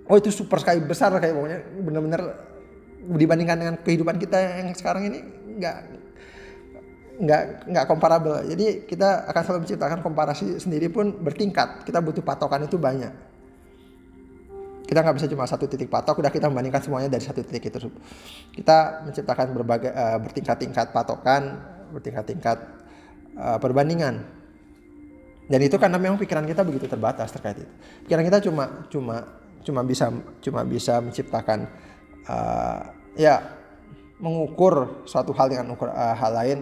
Oh 0.08 0.16
itu 0.16 0.32
super 0.32 0.64
sekali 0.64 0.80
besar 0.80 1.12
kayak 1.20 1.36
pokoknya 1.36 1.60
benar-benar 1.76 2.22
dibandingkan 3.20 3.56
dengan 3.60 3.74
kehidupan 3.84 4.16
kita 4.16 4.64
yang 4.64 4.72
sekarang 4.72 5.12
ini 5.12 5.18
nggak 5.60 5.76
nggak 7.20 7.68
nggak 7.68 7.84
komparabel. 7.84 8.48
Jadi 8.48 8.88
kita 8.88 9.28
akan 9.28 9.42
selalu 9.44 9.60
menciptakan 9.68 9.98
komparasi 10.00 10.56
sendiri 10.56 10.88
pun 10.88 11.12
bertingkat. 11.20 11.84
Kita 11.84 12.00
butuh 12.00 12.24
patokan 12.24 12.64
itu 12.64 12.80
banyak. 12.80 13.12
Kita 14.88 15.06
nggak 15.06 15.22
bisa 15.22 15.28
cuma 15.30 15.46
satu 15.46 15.70
titik 15.70 15.86
patok 15.86 16.18
udah 16.18 16.32
kita 16.32 16.50
membandingkan 16.50 16.82
semuanya 16.82 17.12
dari 17.12 17.22
satu 17.22 17.44
titik 17.44 17.70
itu. 17.70 17.78
Kita 18.56 19.06
menciptakan 19.06 19.52
berbagai 19.54 19.92
uh, 19.92 20.18
bertingkat-tingkat 20.18 20.90
patokan 20.90 21.60
bertingkat-tingkat 21.92 22.58
uh, 23.36 23.58
perbandingan. 23.60 24.24
Dan 25.50 25.60
itu 25.66 25.76
karena 25.76 25.98
memang 25.98 26.18
pikiran 26.18 26.46
kita 26.46 26.62
begitu 26.62 26.86
terbatas 26.86 27.30
terkait 27.34 27.62
itu. 27.62 27.72
Pikiran 28.06 28.24
kita 28.26 28.38
cuma 28.48 28.64
cuma 28.88 29.16
cuma 29.60 29.80
bisa 29.84 30.08
cuma 30.40 30.64
bisa 30.64 30.98
menciptakan 31.04 31.68
uh, 32.26 32.80
ya 33.14 33.60
mengukur 34.20 35.04
suatu 35.04 35.32
hal 35.36 35.52
dengan 35.52 35.74
ukur 35.74 35.90
uh, 35.90 36.16
hal 36.16 36.32
lain 36.32 36.58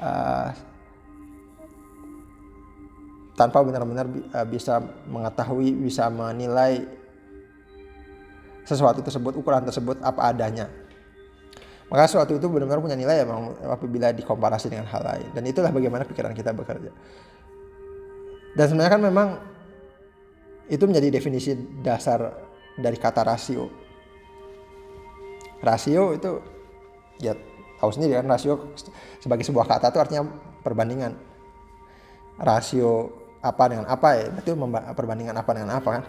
uh, 0.00 0.50
tanpa 3.36 3.60
benar-benar 3.60 4.08
bisa 4.48 4.80
mengetahui 5.06 5.76
bisa 5.76 6.08
menilai 6.08 6.88
sesuatu 8.66 8.98
tersebut, 9.04 9.38
ukuran 9.38 9.62
tersebut 9.62 10.02
apa 10.02 10.32
adanya. 10.32 10.66
Maka 11.86 12.10
sesuatu 12.10 12.34
itu 12.34 12.50
benar-benar 12.50 12.82
punya 12.82 12.98
nilai 12.98 13.22
ya 13.22 13.26
apabila 13.70 14.10
dikomparasi 14.10 14.66
dengan 14.66 14.90
hal 14.90 15.06
lain. 15.06 15.28
Dan 15.30 15.46
itulah 15.46 15.70
bagaimana 15.70 16.02
pikiran 16.02 16.34
kita 16.34 16.50
bekerja. 16.50 16.90
Dan 18.58 18.64
sebenarnya 18.66 18.92
kan 18.98 19.02
memang 19.06 19.28
itu 20.66 20.82
menjadi 20.82 21.14
definisi 21.14 21.54
dasar 21.86 22.34
dari 22.74 22.98
kata 22.98 23.22
rasio. 23.22 23.70
Rasio 25.62 26.10
itu 26.18 26.42
ya 27.22 27.38
tahu 27.76 27.90
sendiri 27.92 28.16
kan 28.20 28.26
rasio 28.28 28.72
sebagai 29.20 29.44
sebuah 29.44 29.68
kata 29.68 29.92
itu 29.92 29.98
artinya 30.00 30.22
perbandingan. 30.64 31.12
Rasio 32.36 33.12
apa 33.40 33.64
dengan 33.70 33.86
apa 33.88 34.08
ya, 34.16 34.24
itu 34.32 34.52
perbandingan 34.92 35.36
apa 35.36 35.50
dengan 35.56 35.70
apa 35.76 35.88
kan. 36.00 36.02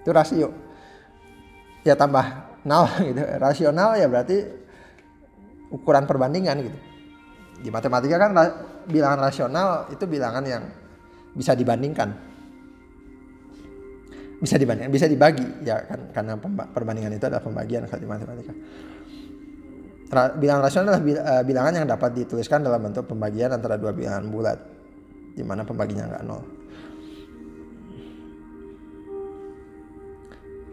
Itu 0.00 0.10
rasio. 0.12 0.48
Ya 1.84 1.96
tambah 1.96 2.24
nol 2.64 2.88
gitu. 3.08 3.20
Rasional 3.40 3.96
ya 3.96 4.08
berarti 4.08 4.44
ukuran 5.72 6.04
perbandingan 6.04 6.56
gitu. 6.64 6.78
Di 7.60 7.68
matematika 7.68 8.16
kan 8.16 8.32
bilangan 8.88 9.20
rasional 9.20 9.68
itu 9.92 10.04
bilangan 10.08 10.44
yang 10.44 10.64
bisa 11.36 11.52
dibandingkan. 11.52 12.16
Bisa 14.40 14.56
dibandingkan 14.56 14.92
bisa 14.92 15.04
dibagi. 15.04 15.44
Ya 15.64 15.84
kan 15.84 16.00
karena 16.16 16.32
perbandingan 16.72 17.12
itu 17.12 17.24
adalah 17.28 17.44
pembagian 17.44 17.84
kalau 17.84 18.00
di 18.00 18.08
matematika 18.08 18.52
bilangan 20.10 20.62
rasional 20.66 20.98
adalah 20.98 21.02
eh, 21.06 21.42
bilangan 21.46 21.72
yang 21.82 21.86
dapat 21.86 22.10
dituliskan 22.18 22.66
dalam 22.66 22.82
bentuk 22.82 23.06
pembagian 23.06 23.54
antara 23.54 23.78
dua 23.78 23.94
bilangan 23.94 24.26
bulat 24.26 24.58
di 25.38 25.46
mana 25.46 25.62
pembaginya 25.62 26.10
nggak 26.10 26.24
nol 26.26 26.42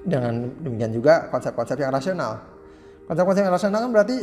dengan 0.07 0.47
demikian 0.63 0.95
juga 0.95 1.27
konsep-konsep 1.27 1.83
yang 1.83 1.91
rasional. 1.91 2.39
Konsep-konsep 3.11 3.43
yang 3.43 3.53
rasional 3.53 3.79
kan 3.83 3.91
berarti 3.91 4.17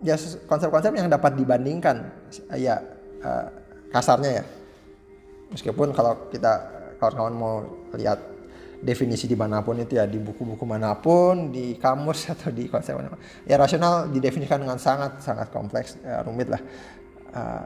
ya 0.00 0.16
konsep-konsep 0.48 0.92
yang 0.96 1.12
dapat 1.12 1.36
dibandingkan 1.36 2.08
ya 2.56 2.80
uh, 3.20 3.46
kasarnya 3.92 4.40
ya. 4.40 4.44
Meskipun 5.52 5.92
kalau 5.92 6.16
kita 6.32 6.64
kawan-kawan 6.96 7.34
mau 7.36 7.54
lihat 7.92 8.16
definisi 8.78 9.26
di 9.26 9.34
mana 9.34 9.58
pun 9.66 9.74
itu 9.82 9.98
ya 9.98 10.06
di 10.06 10.22
buku-buku 10.22 10.62
mana 10.62 10.94
pun 10.94 11.50
di 11.50 11.74
kamus 11.74 12.26
atau 12.34 12.54
di 12.54 12.70
konsep 12.70 12.94
mana 12.94 13.10
pun. 13.12 13.20
Ya 13.44 13.58
rasional 13.58 14.10
didefinisikan 14.10 14.62
dengan 14.62 14.78
sangat 14.78 15.18
sangat 15.22 15.50
kompleks 15.50 15.98
ya, 16.00 16.22
rumit 16.22 16.46
lah. 16.46 16.62
Uh, 17.28 17.64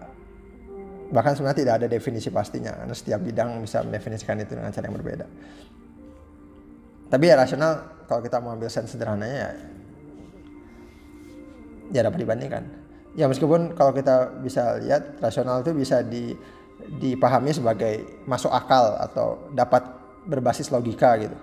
bahkan 1.13 1.37
sebenarnya 1.37 1.59
tidak 1.61 1.75
ada 1.85 1.87
definisi 1.93 2.33
pastinya. 2.33 2.73
Karena 2.73 2.95
setiap 2.97 3.21
bidang 3.21 3.61
bisa 3.61 3.85
mendefinisikan 3.85 4.41
itu 4.41 4.57
dengan 4.57 4.73
cara 4.73 4.85
yang 4.89 4.97
berbeda. 4.97 5.27
Tapi 7.13 7.25
ya 7.29 7.37
rasional 7.37 7.73
kalau 8.09 8.25
kita 8.25 8.41
mau 8.41 8.57
ambil 8.57 8.73
sense 8.73 8.97
sederhananya 8.97 9.37
ya 9.37 9.51
ya 11.93 12.01
dapat 12.09 12.25
dibandingkan. 12.25 12.65
Ya 13.13 13.29
meskipun 13.29 13.77
kalau 13.77 13.93
kita 13.93 14.41
bisa 14.41 14.81
lihat 14.81 15.21
rasional 15.21 15.61
itu 15.61 15.77
bisa 15.77 16.01
di, 16.01 16.33
dipahami 16.97 17.53
sebagai 17.53 18.25
masuk 18.25 18.49
akal 18.49 18.97
atau 18.97 19.53
dapat 19.53 20.02
berbasis 20.27 20.71
logika 20.71 21.19
gitu. 21.19 21.37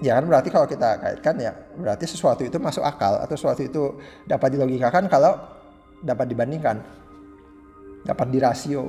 Ya 0.00 0.16
kan 0.16 0.24
berarti 0.24 0.48
kalau 0.48 0.64
kita 0.64 0.96
kaitkan 0.96 1.36
ya 1.36 1.52
berarti 1.76 2.08
sesuatu 2.08 2.40
itu 2.40 2.56
masuk 2.56 2.80
akal 2.80 3.20
atau 3.20 3.36
sesuatu 3.36 3.60
itu 3.60 4.00
dapat 4.24 4.56
dilogikakan 4.56 5.04
kalau 5.04 5.36
dapat 6.00 6.32
dibandingkan 6.32 6.80
dapat 8.02 8.26
dirasio 8.32 8.88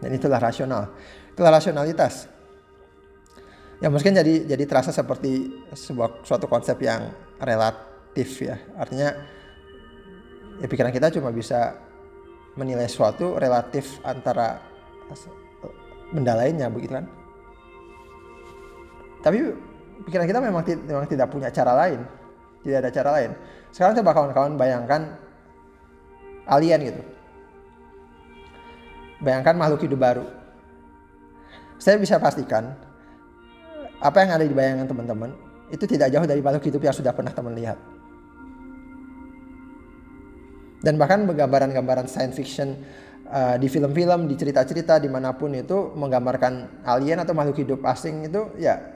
dan 0.00 0.10
itulah 0.16 0.40
rasional 0.40 0.96
itulah 1.36 1.52
rasionalitas. 1.52 2.32
Ya 3.76 3.92
mungkin 3.92 4.16
jadi 4.16 4.48
jadi 4.48 4.64
terasa 4.64 4.88
seperti 4.88 5.52
sebuah 5.76 6.24
suatu 6.24 6.48
konsep 6.48 6.80
yang 6.80 7.12
relatif 7.36 8.40
ya. 8.40 8.56
Artinya 8.80 9.12
ya 10.56 10.66
pikiran 10.66 10.88
kita 10.88 11.12
cuma 11.12 11.28
bisa 11.28 11.76
menilai 12.56 12.88
suatu 12.88 13.36
relatif 13.36 14.00
antara 14.00 14.64
benda 16.14 16.38
lainnya 16.38 16.70
begitu 16.70 16.94
kan 16.94 17.06
tapi 19.26 19.42
pikiran 20.06 20.26
kita 20.30 20.38
memang, 20.38 20.62
memang 20.62 21.06
tidak 21.10 21.26
punya 21.34 21.50
cara 21.50 21.74
lain. 21.74 21.98
Tidak 22.62 22.78
ada 22.78 22.90
cara 22.94 23.10
lain. 23.18 23.30
Sekarang 23.74 23.98
coba 23.98 24.10
kawan-kawan 24.14 24.54
bayangkan 24.54 25.18
alien 26.46 26.80
gitu. 26.86 27.02
Bayangkan 29.18 29.58
makhluk 29.58 29.82
hidup 29.82 29.98
baru. 29.98 30.24
Saya 31.82 31.98
bisa 31.98 32.22
pastikan 32.22 32.70
apa 33.98 34.22
yang 34.22 34.30
ada 34.38 34.44
di 34.46 34.54
bayangan 34.54 34.86
teman-teman 34.86 35.34
itu 35.74 35.82
tidak 35.90 36.14
jauh 36.14 36.22
dari 36.22 36.38
makhluk 36.38 36.62
hidup 36.70 36.82
yang 36.86 36.94
sudah 36.94 37.10
pernah 37.10 37.34
teman 37.34 37.58
lihat. 37.58 37.78
Dan 40.86 41.02
bahkan 41.02 41.26
gambaran-gambaran 41.26 42.06
science 42.06 42.38
fiction 42.38 42.78
uh, 43.30 43.56
di 43.58 43.66
film-film, 43.70 44.30
di 44.30 44.34
cerita-cerita 44.34 44.98
di 45.02 45.10
mana 45.10 45.34
pun 45.34 45.54
itu 45.54 45.92
menggambarkan 45.94 46.84
alien 46.86 47.22
atau 47.22 47.34
makhluk 47.34 47.62
hidup 47.62 47.80
asing 47.86 48.26
itu 48.26 48.54
ya 48.58 48.94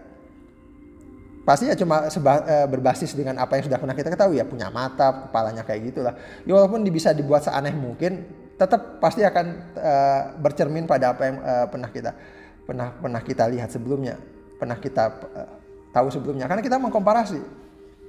pasti 1.40 1.66
ya 1.66 1.74
cuma 1.74 2.06
seba, 2.12 2.44
uh, 2.44 2.66
berbasis 2.68 3.16
dengan 3.16 3.40
apa 3.40 3.58
yang 3.58 3.64
sudah 3.66 3.78
pernah 3.80 3.96
kita 3.96 4.08
ketahui 4.12 4.38
ya. 4.38 4.46
Punya 4.46 4.70
mata, 4.70 5.28
kepalanya 5.28 5.62
kayak 5.66 5.90
gitulah. 5.90 6.14
Ya 6.46 6.52
walaupun 6.54 6.86
bisa 6.88 7.10
dibuat 7.10 7.42
seaneh 7.42 7.74
mungkin, 7.74 8.26
tetap 8.54 9.02
pasti 9.02 9.24
akan 9.24 9.46
uh, 9.74 10.20
bercermin 10.38 10.84
pada 10.84 11.16
apa 11.16 11.22
yang 11.26 11.36
uh, 11.40 11.66
pernah 11.66 11.90
kita 11.90 12.12
pernah 12.60 12.94
pernah 12.94 13.18
kita 13.18 13.50
lihat 13.50 13.72
sebelumnya 13.72 14.14
pernah 14.60 14.76
kita 14.76 15.04
uh, 15.08 15.48
tahu 15.96 16.12
sebelumnya. 16.12 16.44
Karena 16.44 16.60
kita 16.60 16.76
mengkomparasi. 16.76 17.40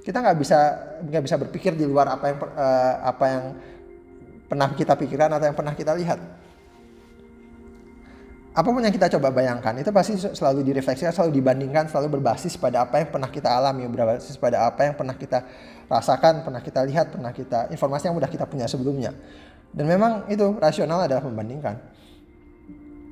Kita 0.04 0.18
nggak 0.20 0.36
bisa 0.36 0.58
nggak 1.08 1.22
bisa 1.24 1.36
berpikir 1.40 1.72
di 1.72 1.88
luar 1.88 2.12
apa 2.12 2.24
yang 2.28 2.38
uh, 2.42 2.94
apa 3.06 3.24
yang 3.24 3.44
pernah 4.52 4.68
kita 4.76 4.92
pikirkan 5.00 5.32
atau 5.32 5.48
yang 5.48 5.56
pernah 5.56 5.72
kita 5.72 5.96
lihat? 5.96 6.20
Apa 8.52 8.68
pun 8.68 8.84
yang 8.84 8.92
kita 8.92 9.08
coba 9.16 9.32
bayangkan 9.32 9.72
itu 9.80 9.88
pasti 9.88 10.12
selalu 10.20 10.60
direfleksikan 10.60 11.08
selalu 11.08 11.40
dibandingkan 11.40 11.88
selalu 11.88 12.20
berbasis 12.20 12.60
pada 12.60 12.84
apa 12.84 13.00
yang 13.00 13.08
pernah 13.08 13.32
kita 13.32 13.48
alami 13.48 13.88
berbasis 13.88 14.36
pada 14.36 14.68
apa 14.68 14.84
yang 14.84 14.92
pernah 14.92 15.16
kita 15.16 15.40
rasakan 15.88 16.44
pernah 16.44 16.60
kita 16.60 16.84
lihat 16.84 17.16
pernah 17.16 17.32
kita 17.32 17.72
informasi 17.72 18.12
yang 18.12 18.16
sudah 18.20 18.28
kita 18.28 18.44
punya 18.44 18.68
sebelumnya. 18.68 19.16
Dan 19.72 19.88
memang 19.88 20.28
itu 20.28 20.44
rasional 20.60 21.08
adalah 21.08 21.24
membandingkan. 21.24 21.80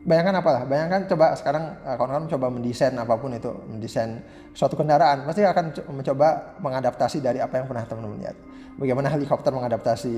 Bayangkan 0.04 0.44
apalah 0.44 0.68
bayangkan 0.68 1.08
coba 1.08 1.32
sekarang 1.40 1.72
eh, 1.88 1.96
kawan-kawan 1.96 2.28
coba 2.28 2.46
mendesain 2.52 2.92
apa 3.00 3.16
pun 3.16 3.32
itu 3.32 3.48
mendesain 3.64 4.20
suatu 4.52 4.76
kendaraan 4.76 5.24
pasti 5.24 5.40
akan 5.40 5.72
mencoba 5.88 6.60
mengadaptasi 6.60 7.24
dari 7.24 7.40
apa 7.40 7.56
yang 7.56 7.64
pernah 7.64 7.88
teman-teman 7.88 8.28
lihat. 8.28 8.36
Bagaimana 8.76 9.08
helikopter 9.08 9.56
mengadaptasi 9.56 10.12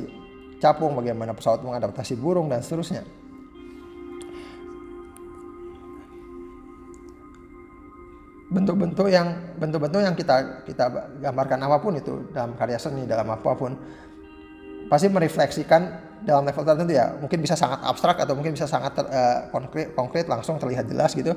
capung 0.63 0.95
bagaimana 0.95 1.35
pesawat 1.35 1.67
mengadaptasi 1.67 2.15
burung 2.15 2.47
dan 2.47 2.63
seterusnya. 2.63 3.03
Bentuk-bentuk 8.53 9.11
yang 9.11 9.59
bentuk-bentuk 9.59 9.99
yang 9.99 10.15
kita 10.15 10.63
kita 10.63 10.85
gambarkan 11.19 11.59
apa 11.67 11.83
pun 11.83 11.99
itu 11.99 12.31
dalam 12.31 12.55
karya 12.55 12.79
seni 12.79 13.09
dalam 13.09 13.27
apa 13.27 13.59
pun 13.59 13.75
pasti 14.87 15.09
merefleksikan 15.11 15.83
dalam 16.23 16.47
level 16.47 16.63
tertentu 16.63 16.95
ya. 16.95 17.17
Mungkin 17.19 17.43
bisa 17.43 17.59
sangat 17.59 17.83
abstrak 17.83 18.23
atau 18.23 18.39
mungkin 18.39 18.55
bisa 18.55 18.69
sangat 18.71 18.95
ter, 18.95 19.09
uh, 19.09 19.51
konkret 19.51 19.97
konkret 19.99 20.31
langsung 20.31 20.61
terlihat 20.63 20.87
jelas 20.87 21.17
gitu. 21.17 21.35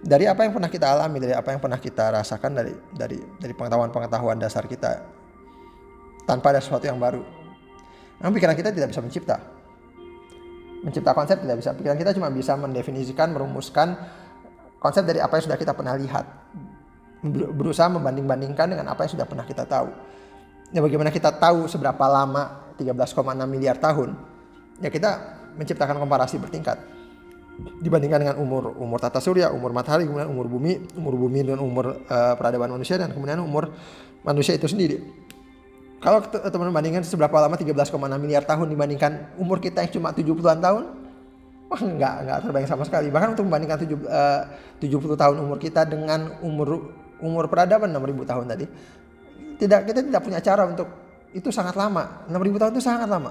Dari 0.00 0.24
apa 0.24 0.46
yang 0.46 0.54
pernah 0.54 0.70
kita 0.70 0.86
alami 0.96 1.18
dari 1.20 1.34
apa 1.34 1.50
yang 1.52 1.60
pernah 1.60 1.76
kita 1.82 2.14
rasakan 2.14 2.56
dari 2.56 2.72
dari 2.94 3.18
dari 3.36 3.52
pengetahuan-pengetahuan 3.52 4.38
dasar 4.38 4.64
kita 4.70 5.02
tanpa 6.24 6.54
ada 6.54 6.62
sesuatu 6.62 6.86
yang 6.86 7.02
baru 7.02 7.41
Namun 8.22 8.32
pikiran 8.38 8.54
kita 8.54 8.70
tidak 8.70 8.94
bisa 8.94 9.02
mencipta. 9.02 9.36
Mencipta 10.86 11.10
konsep 11.12 11.42
tidak 11.42 11.58
bisa. 11.58 11.74
Pikiran 11.74 11.98
kita 11.98 12.14
cuma 12.14 12.30
bisa 12.30 12.54
mendefinisikan 12.54 13.34
merumuskan 13.34 13.98
konsep 14.78 15.02
dari 15.02 15.18
apa 15.18 15.38
yang 15.38 15.44
sudah 15.50 15.58
kita 15.58 15.74
pernah 15.74 15.98
lihat. 15.98 16.24
Berusaha 17.54 17.90
membanding-bandingkan 17.90 18.74
dengan 18.74 18.86
apa 18.90 19.06
yang 19.06 19.12
sudah 19.18 19.26
pernah 19.26 19.46
kita 19.46 19.66
tahu. 19.66 19.90
Ya 20.72 20.80
bagaimana 20.80 21.10
kita 21.12 21.34
tahu 21.34 21.68
seberapa 21.68 22.02
lama 22.08 22.74
13,6 22.80 23.14
miliar 23.44 23.76
tahun, 23.76 24.16
ya 24.80 24.88
kita 24.88 25.10
menciptakan 25.54 26.00
komparasi 26.00 26.40
bertingkat. 26.40 26.80
Dibandingkan 27.84 28.24
dengan 28.24 28.36
umur 28.40 28.72
umur 28.80 28.96
tata 28.96 29.20
surya, 29.20 29.52
umur 29.52 29.76
matahari, 29.76 30.08
kemudian 30.08 30.32
umur 30.32 30.48
bumi, 30.48 30.80
umur 30.96 31.14
bumi 31.14 31.40
dan 31.44 31.60
umur 31.60 32.00
uh, 32.08 32.34
peradaban 32.34 32.72
manusia 32.72 32.96
dan 32.96 33.12
kemudian 33.12 33.38
umur 33.44 33.70
manusia 34.24 34.56
itu 34.56 34.66
sendiri. 34.66 35.21
Kalau 36.02 36.18
teman-teman 36.26 36.74
bandingkan 36.74 37.06
seberapa 37.06 37.30
lama 37.38 37.54
13,6 37.54 37.94
miliar 38.18 38.42
tahun 38.42 38.66
dibandingkan 38.74 39.38
umur 39.38 39.62
kita 39.62 39.86
yang 39.86 39.92
cuma 39.94 40.10
70-an 40.10 40.58
tahun, 40.58 40.82
wah 41.70 41.78
nggak 41.78 42.14
nggak 42.26 42.38
terbayang 42.42 42.70
sama 42.74 42.82
sekali. 42.82 43.06
Bahkan 43.06 43.38
untuk 43.38 43.46
membandingkan 43.46 43.78
7, 43.86 44.02
uh, 44.10 44.42
70 44.82 45.14
tahun 45.14 45.36
umur 45.38 45.62
kita 45.62 45.86
dengan 45.86 46.42
umur 46.42 46.90
umur 47.22 47.46
peradaban 47.46 47.94
6000 47.94 48.18
tahun 48.26 48.44
tadi, 48.50 48.66
tidak 49.62 49.80
kita 49.86 50.02
tidak 50.02 50.22
punya 50.26 50.42
cara 50.42 50.66
untuk 50.66 50.90
itu 51.30 51.54
sangat 51.54 51.78
lama. 51.78 52.26
6000 52.26 52.58
tahun 52.58 52.72
itu 52.74 52.82
sangat 52.82 53.06
lama. 53.06 53.30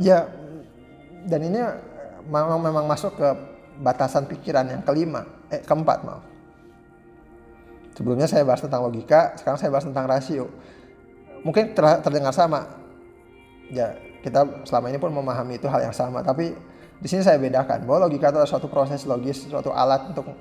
Ya, 0.00 0.26
dan 1.28 1.40
ini 1.44 1.60
memang 2.28 2.60
memang 2.60 2.84
masuk 2.88 3.16
ke 3.16 3.28
batasan 3.80 4.24
pikiran 4.30 4.66
yang 4.70 4.82
kelima, 4.86 5.26
eh 5.50 5.60
keempat 5.62 6.06
maaf. 6.06 6.22
Sebelumnya 7.94 8.26
saya 8.26 8.42
bahas 8.42 8.62
tentang 8.62 8.82
logika, 8.82 9.38
sekarang 9.38 9.58
saya 9.58 9.70
bahas 9.70 9.86
tentang 9.86 10.06
rasio. 10.10 10.50
Mungkin 11.46 11.76
terdengar 11.76 12.34
sama. 12.34 12.66
Ya, 13.70 13.94
kita 14.22 14.66
selama 14.66 14.90
ini 14.90 14.98
pun 14.98 15.14
memahami 15.14 15.62
itu 15.62 15.70
hal 15.70 15.90
yang 15.90 15.94
sama, 15.94 16.20
tapi 16.20 16.52
di 16.98 17.08
sini 17.10 17.22
saya 17.22 17.38
bedakan 17.38 17.86
bahwa 17.86 18.10
logika 18.10 18.30
itu 18.32 18.38
adalah 18.40 18.50
suatu 18.50 18.66
proses 18.66 19.06
logis, 19.06 19.46
suatu 19.46 19.70
alat 19.70 20.10
untuk 20.10 20.32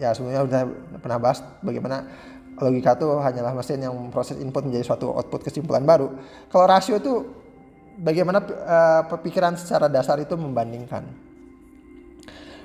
ya 0.00 0.16
sebenarnya 0.16 0.48
sudah 0.48 0.62
pernah 1.04 1.18
bahas 1.20 1.44
bagaimana 1.60 2.08
logika 2.56 2.96
itu 2.96 3.08
hanyalah 3.20 3.52
mesin 3.52 3.78
yang 3.80 3.92
memproses 3.92 4.36
input 4.40 4.64
menjadi 4.64 4.84
suatu 4.88 5.12
output 5.12 5.44
kesimpulan 5.44 5.84
baru. 5.84 6.12
Kalau 6.48 6.64
rasio 6.64 6.96
itu 6.96 7.41
bagaimana 7.98 8.40
uh, 8.44 9.02
pikiran 9.20 9.56
secara 9.58 9.88
dasar 9.88 10.20
itu 10.20 10.32
membandingkan. 10.38 11.04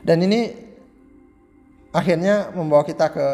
Dan 0.06 0.24
ini 0.24 0.54
akhirnya 1.92 2.54
membawa 2.54 2.86
kita 2.86 3.12
ke 3.12 3.28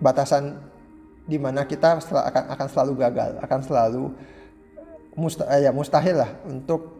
batasan 0.00 0.60
di 1.26 1.36
mana 1.36 1.66
kita 1.66 1.98
akan 1.98 2.44
akan 2.54 2.66
selalu 2.70 2.92
gagal, 3.02 3.30
akan 3.42 3.60
selalu 3.66 4.04
musta, 5.18 5.44
ya 5.58 5.74
mustahil 5.74 6.22
lah 6.22 6.30
untuk 6.46 6.94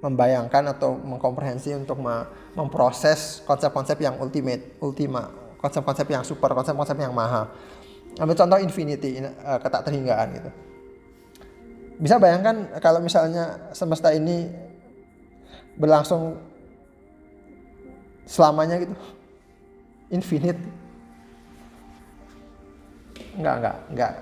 membayangkan 0.00 0.76
atau 0.76 0.96
mengkomprehensi 0.96 1.76
untuk 1.76 1.98
memproses 2.54 3.42
konsep-konsep 3.44 3.98
yang 4.00 4.16
ultimate, 4.22 4.78
ultima, 4.80 5.28
konsep-konsep 5.60 6.06
yang 6.08 6.22
super, 6.24 6.52
konsep-konsep 6.54 6.96
yang 6.96 7.12
maha. 7.12 7.50
Ambil 8.16 8.36
contoh 8.38 8.58
infinity, 8.62 9.20
uh, 9.20 9.60
ketak 9.60 9.84
terhinggaan 9.84 10.28
gitu. 10.40 10.50
Bisa 11.96 12.20
bayangkan 12.20 12.76
kalau 12.80 13.00
misalnya 13.00 13.72
semesta 13.72 14.12
ini 14.12 14.52
berlangsung 15.80 16.36
selamanya 18.28 18.76
gitu. 18.82 18.94
Infinite. 20.12 20.60
Enggak, 23.36 23.54
enggak, 23.60 23.76
enggak. 23.92 24.12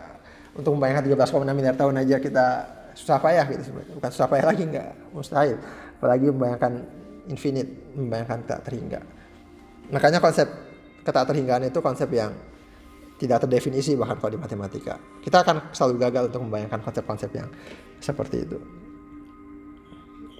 Untuk 0.55 0.71
membayangkan 0.79 1.05
13,6 1.27 1.51
miliar 1.51 1.75
tahun 1.75 1.95
aja 1.99 2.17
kita 2.23 2.47
susah 2.95 3.19
payah 3.19 3.47
gitu. 3.51 3.75
Bukan 3.99 4.11
susah 4.11 4.31
payah 4.31 4.47
lagi 4.47 4.63
enggak, 4.67 4.95
mustahil. 5.11 5.59
Apalagi 5.99 6.31
membayangkan 6.31 6.73
infinite, 7.27 7.71
membayangkan 7.99 8.39
tak 8.47 8.61
terhingga. 8.71 9.01
Makanya 9.91 10.23
konsep 10.23 10.47
kata 11.03 11.27
terhinggaan 11.27 11.69
itu 11.69 11.79
konsep 11.83 12.09
yang 12.15 12.33
tidak 13.18 13.46
terdefinisi 13.46 13.94
bahkan 13.94 14.18
kalau 14.18 14.35
di 14.35 14.40
matematika. 14.40 14.98
Kita 15.22 15.46
akan 15.46 15.70
selalu 15.70 15.94
gagal 16.03 16.22
untuk 16.35 16.42
membayangkan 16.50 16.81
konsep-konsep 16.83 17.31
yang 17.35 17.48
seperti 18.03 18.42
itu. 18.42 18.59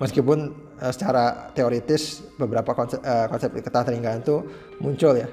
Meskipun 0.03 0.39
uh, 0.83 0.91
secara 0.91 1.55
teoritis 1.55 2.27
beberapa 2.35 2.75
konsep, 2.75 2.99
uh, 2.99 3.31
konsep 3.31 3.55
ketertinggalan 3.55 4.27
itu 4.27 4.43
muncul 4.83 5.15
ya. 5.15 5.31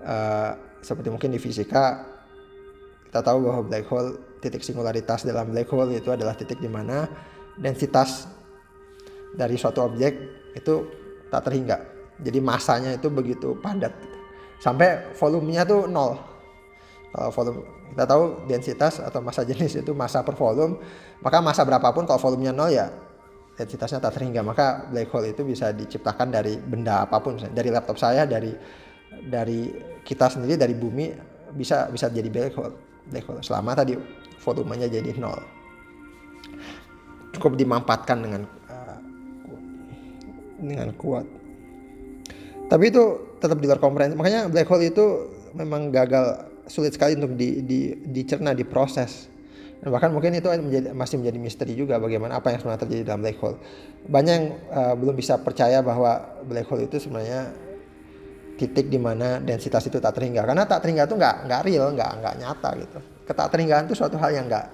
Uh, 0.00 0.52
seperti 0.80 1.10
mungkin 1.10 1.34
di 1.34 1.42
fisika 1.42 2.06
kita 3.08 3.20
tahu 3.24 3.50
bahwa 3.50 3.66
black 3.66 3.88
hole 3.90 4.16
titik 4.38 4.62
singularitas 4.62 5.26
dalam 5.26 5.50
black 5.50 5.68
hole 5.68 5.96
itu 5.96 6.08
adalah 6.12 6.36
titik 6.36 6.60
di 6.62 6.70
mana 6.70 7.08
densitas 7.58 8.30
dari 9.34 9.58
suatu 9.58 9.84
objek 9.84 10.12
itu 10.56 10.74
tak 11.28 11.44
terhingga. 11.44 11.76
Jadi 12.20 12.38
masanya 12.40 12.96
itu 12.96 13.08
begitu 13.12 13.56
padat 13.60 13.92
sampai 14.58 15.14
volumenya 15.16 15.64
tuh 15.64 15.86
nol. 15.86 16.37
Kalau 17.08 17.30
volume 17.32 17.60
kita 17.92 18.04
tahu 18.04 18.24
densitas 18.44 19.00
atau 19.00 19.18
massa 19.24 19.42
jenis 19.42 19.80
itu 19.80 19.92
massa 19.96 20.20
per 20.20 20.36
volume, 20.36 20.76
maka 21.24 21.40
massa 21.40 21.64
berapapun 21.64 22.04
kalau 22.04 22.20
volumenya 22.20 22.52
nol 22.52 22.68
ya 22.68 22.92
densitasnya 23.56 23.98
tak 23.98 24.20
terhingga. 24.20 24.44
Maka 24.44 24.86
black 24.92 25.10
hole 25.10 25.32
itu 25.32 25.42
bisa 25.42 25.74
diciptakan 25.74 26.30
dari 26.30 26.60
benda 26.60 27.08
apa 27.08 27.18
pun, 27.18 27.40
dari 27.40 27.68
laptop 27.72 27.98
saya, 27.98 28.28
dari 28.28 28.54
dari 29.24 29.72
kita 30.04 30.30
sendiri, 30.30 30.54
dari 30.54 30.76
bumi 30.76 31.10
bisa 31.56 31.88
bisa 31.88 32.12
jadi 32.12 32.28
black 32.28 32.54
hole. 32.54 32.76
Black 33.08 33.24
hole. 33.26 33.40
Selama 33.42 33.72
tadi 33.72 33.96
volumenya 34.44 34.86
jadi 34.86 35.16
nol. 35.16 35.40
Cukup 37.34 37.56
dimampatkan 37.56 38.20
dengan 38.20 38.42
uh, 38.68 38.98
dengan 40.60 40.92
kuat. 40.94 41.26
Tapi 42.68 42.84
itu 42.92 43.32
tetap 43.40 43.56
di 43.58 43.66
luar 43.66 43.80
komprehensi 43.80 44.12
makanya 44.12 44.52
black 44.52 44.68
hole 44.68 44.84
itu 44.84 45.32
memang 45.56 45.88
gagal 45.88 46.47
sulit 46.68 46.94
sekali 46.94 47.16
untuk 47.16 47.34
di, 47.34 47.64
di, 47.64 47.80
dicerna 48.12 48.52
diproses. 48.52 49.26
Dan 49.78 49.94
bahkan 49.94 50.10
mungkin 50.10 50.34
itu 50.36 50.46
menjadi, 50.46 50.90
masih 50.92 51.22
menjadi 51.22 51.38
misteri 51.38 51.72
juga 51.74 51.96
bagaimana 52.02 52.38
apa 52.38 52.50
yang 52.50 52.58
sebenarnya 52.60 52.82
terjadi 52.84 53.02
dalam 53.08 53.20
black 53.24 53.38
hole. 53.40 53.58
Banyak 54.10 54.32
yang 54.34 54.46
uh, 54.68 54.94
belum 54.94 55.14
bisa 55.16 55.38
percaya 55.40 55.80
bahwa 55.80 56.42
black 56.44 56.66
hole 56.66 56.84
itu 56.84 56.98
sebenarnya 56.98 57.50
titik 58.58 58.90
di 58.90 58.98
mana 58.98 59.38
densitas 59.38 59.86
itu 59.86 60.02
tak 60.02 60.18
terhingga. 60.18 60.42
Karena 60.42 60.66
tak 60.66 60.82
terhingga 60.82 61.06
itu 61.06 61.14
nggak 61.14 61.36
nggak 61.46 61.60
real 61.62 61.94
nggak 61.94 62.12
nggak 62.20 62.34
nyata 62.42 62.70
gitu. 62.74 62.98
Ketertinggalan 63.22 63.84
itu 63.86 63.94
suatu 63.94 64.18
hal 64.18 64.30
yang 64.34 64.50
nggak 64.50 64.66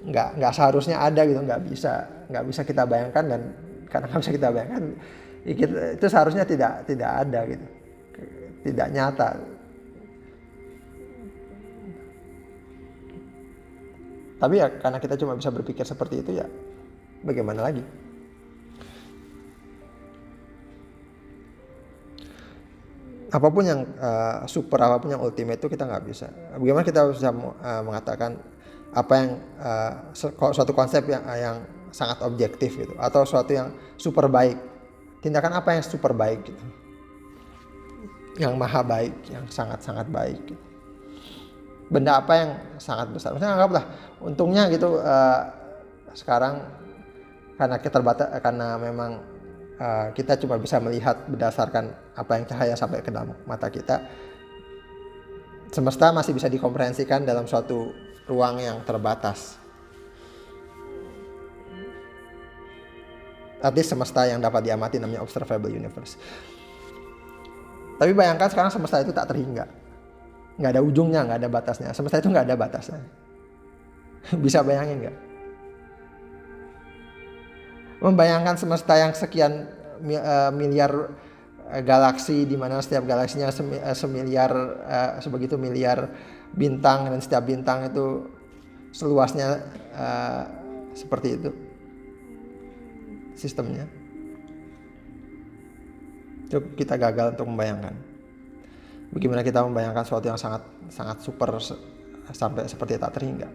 nggak 0.00 0.28
nggak 0.36 0.52
seharusnya 0.52 0.96
ada 1.00 1.24
gitu 1.24 1.40
nggak 1.40 1.60
bisa 1.68 2.08
nggak 2.28 2.44
bisa 2.48 2.60
kita 2.64 2.82
bayangkan 2.84 3.24
dan 3.24 3.40
karena 3.88 4.06
nggak 4.12 4.20
bisa 4.20 4.32
kita 4.32 4.48
bayangkan 4.52 4.82
itu 5.40 6.04
seharusnya 6.04 6.44
tidak 6.44 6.84
tidak 6.84 7.10
ada 7.16 7.40
gitu. 7.48 7.66
Tidak 8.60 8.88
nyata 8.92 9.40
tapi 14.40 14.56
ya 14.56 14.72
karena 14.80 14.96
kita 14.96 15.20
cuma 15.20 15.36
bisa 15.36 15.52
berpikir 15.52 15.84
seperti 15.84 16.24
itu 16.24 16.40
ya 16.40 16.48
bagaimana 17.20 17.60
lagi? 17.60 17.84
Apa 23.30 23.46
pun 23.46 23.62
yang 23.62 23.86
uh, 24.00 24.42
super 24.50 24.80
apa 24.82 24.98
pun 24.98 25.14
yang 25.14 25.22
ultimate 25.22 25.60
itu 25.60 25.70
kita 25.70 25.86
nggak 25.86 26.04
bisa. 26.08 26.26
Bagaimana 26.56 26.82
kita 26.82 27.06
bisa 27.14 27.30
uh, 27.30 27.82
mengatakan 27.84 28.40
apa 28.90 29.12
yang 29.14 29.30
uh, 29.62 29.92
suatu 30.50 30.74
konsep 30.74 31.06
yang 31.06 31.22
uh, 31.22 31.38
yang 31.38 31.56
sangat 31.94 32.18
objektif 32.26 32.74
gitu 32.74 32.96
atau 32.98 33.22
suatu 33.22 33.54
yang 33.54 33.70
super 34.00 34.26
baik. 34.26 34.58
Tindakan 35.22 35.62
apa 35.62 35.78
yang 35.78 35.84
super 35.84 36.10
baik 36.10 36.48
gitu? 36.48 36.64
Yang 38.40 38.56
maha 38.56 38.82
baik 38.82 39.14
yang 39.30 39.44
sangat 39.46 39.84
sangat 39.84 40.10
baik 40.10 40.40
gitu. 40.48 40.69
Benda 41.90 42.22
apa 42.22 42.32
yang 42.38 42.50
sangat 42.78 43.10
besar 43.10 43.34
misalnya 43.34 43.58
anggaplah 43.58 43.84
untungnya 44.22 44.70
gitu 44.70 45.02
uh, 45.02 45.42
sekarang 46.14 46.62
karena 47.58 47.76
keterbatas 47.82 48.30
karena 48.40 48.78
memang 48.78 49.20
uh, 49.76 50.08
kita 50.14 50.38
cuma 50.40 50.56
bisa 50.56 50.80
melihat 50.80 51.28
berdasarkan 51.28 51.92
apa 52.16 52.30
yang 52.38 52.44
cahaya 52.48 52.74
sampai 52.78 53.04
ke 53.04 53.12
dalam 53.12 53.36
mata 53.44 53.68
kita. 53.68 54.00
Semesta 55.68 56.08
masih 56.10 56.32
bisa 56.32 56.48
dikomprehensikan 56.48 57.22
dalam 57.22 57.44
suatu 57.44 57.92
ruang 58.26 58.64
yang 58.64 58.80
terbatas. 58.82 59.60
artis 63.60 63.92
semesta 63.92 64.24
yang 64.24 64.40
dapat 64.40 64.64
diamati 64.64 64.96
namanya 64.96 65.20
observable 65.20 65.68
universe 65.68 66.16
tapi 68.00 68.16
bayangkan 68.16 68.48
sekarang 68.48 68.72
semesta 68.72 69.04
itu 69.04 69.12
tak 69.12 69.28
terhingga 69.28 69.68
nggak 70.60 70.76
ada 70.76 70.82
ujungnya 70.84 71.24
nggak 71.24 71.38
ada 71.40 71.48
batasnya. 71.48 71.88
Semesta 71.96 72.20
itu 72.20 72.28
nggak 72.28 72.44
ada 72.44 72.56
batasnya. 72.60 73.00
Bisa 74.44 74.60
bayangin 74.60 75.08
nggak? 75.08 75.16
Membayangkan 78.04 78.56
semesta 78.60 78.96
yang 78.96 79.12
sekian 79.16 79.68
uh, 80.04 80.52
miliar 80.52 80.92
uh, 81.68 81.82
galaksi 81.84 82.44
di 82.44 82.56
mana 82.56 82.80
setiap 82.84 83.08
galaksinya 83.08 83.48
uh, 83.48 83.96
semiliar 83.96 84.52
sebegitu 85.24 85.56
miliar 85.56 86.12
bintang 86.52 87.08
dan 87.08 87.20
setiap 87.24 87.48
bintang 87.48 87.88
itu 87.88 88.28
seluasnya 88.92 89.62
seperti 90.92 91.38
itu 91.40 91.50
sistemnya. 93.38 93.86
Itu 96.50 96.74
kita 96.74 96.98
gagal 96.98 97.38
untuk 97.38 97.46
membayangkan 97.54 98.09
bagaimana 99.10 99.42
kita 99.44 99.62
membayangkan 99.66 100.04
sesuatu 100.06 100.26
yang 100.26 100.40
sangat 100.40 100.62
sangat 100.90 101.16
super 101.22 101.50
sampai 102.30 102.66
seperti 102.66 102.98
tak 102.98 103.14
terhingga 103.18 103.48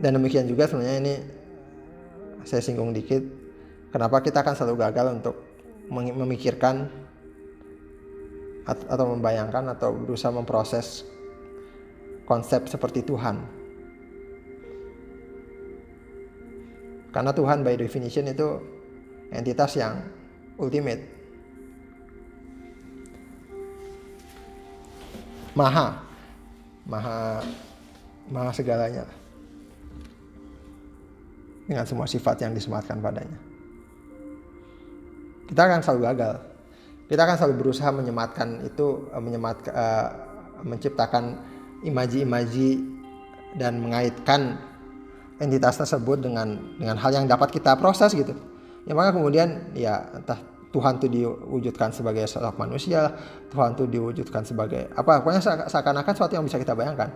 dan 0.00 0.10
demikian 0.16 0.48
juga 0.48 0.68
sebenarnya 0.68 0.98
ini 1.00 1.14
saya 2.44 2.60
singgung 2.60 2.92
dikit 2.92 3.22
kenapa 3.92 4.20
kita 4.20 4.42
akan 4.44 4.54
selalu 4.56 4.76
gagal 4.84 5.06
untuk 5.20 5.36
memikirkan 5.92 6.88
atau 8.64 9.06
membayangkan 9.12 9.76
atau 9.76 9.92
berusaha 9.92 10.32
memproses 10.32 11.04
konsep 12.24 12.64
seperti 12.66 13.04
Tuhan. 13.04 13.36
Karena 17.12 17.30
Tuhan 17.30 17.62
by 17.62 17.78
definition 17.78 18.26
itu 18.26 18.58
entitas 19.30 19.78
yang 19.78 20.02
ultimate. 20.58 21.13
Maha. 25.54 26.02
Maha 26.84 27.40
maha 28.28 28.50
segalanya 28.52 29.04
dengan 31.64 31.84
semua 31.88 32.04
sifat 32.04 32.44
yang 32.44 32.52
disematkan 32.52 33.00
padanya. 33.00 33.40
Kita 35.48 35.60
akan 35.64 35.80
selalu 35.80 36.00
gagal. 36.12 36.34
Kita 37.04 37.20
akan 37.24 37.36
selalu 37.36 37.54
berusaha 37.60 37.90
menyematkan 37.92 38.64
itu, 38.64 39.08
eh, 39.12 39.20
menyemat, 39.20 39.56
uh, 39.68 40.08
menciptakan 40.64 41.36
imaji-imaji 41.84 42.80
dan 43.60 43.76
mengaitkan 43.76 44.56
entitas 45.36 45.76
tersebut 45.84 46.24
dengan 46.24 46.56
dengan 46.80 46.96
hal 46.96 47.12
yang 47.12 47.26
dapat 47.28 47.52
kita 47.52 47.76
proses 47.76 48.16
gitu. 48.16 48.32
Ya 48.88 48.96
maka 48.96 49.12
kemudian 49.12 49.72
ya 49.76 50.00
entah 50.16 50.40
Tuhan 50.74 50.98
itu 50.98 51.06
diwujudkan 51.06 51.94
sebagai 51.94 52.26
sosok 52.26 52.58
manusia, 52.58 53.14
Tuhan 53.54 53.78
itu 53.78 53.86
diwujudkan 53.86 54.42
sebagai 54.42 54.90
apa? 54.90 55.22
Pokoknya 55.22 55.70
seakan-akan 55.70 56.12
sesuatu 56.18 56.34
yang 56.34 56.42
bisa 56.42 56.58
kita 56.58 56.74
bayangkan 56.74 57.14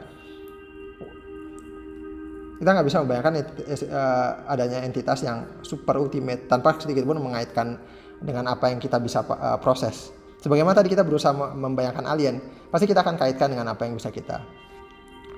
kita 2.59 2.75
nggak 2.75 2.87
bisa 2.91 2.99
membayangkan 3.07 3.35
uh, 3.39 4.31
adanya 4.51 4.83
entitas 4.83 5.23
yang 5.23 5.47
super 5.63 5.95
ultimate 5.95 6.51
tanpa 6.51 6.75
sedikit 6.83 7.07
pun 7.07 7.23
mengaitkan 7.23 7.79
dengan 8.19 8.51
apa 8.51 8.75
yang 8.75 8.83
kita 8.83 8.99
bisa 8.99 9.23
uh, 9.23 9.59
proses. 9.63 10.11
Sebagaimana 10.43 10.75
tadi 10.75 10.91
kita 10.91 11.07
berusaha 11.07 11.35
membayangkan 11.35 12.03
alien, 12.07 12.43
pasti 12.71 12.91
kita 12.91 13.07
akan 13.07 13.15
kaitkan 13.15 13.55
dengan 13.55 13.71
apa 13.71 13.87
yang 13.87 13.95
bisa 13.95 14.11
kita 14.11 14.43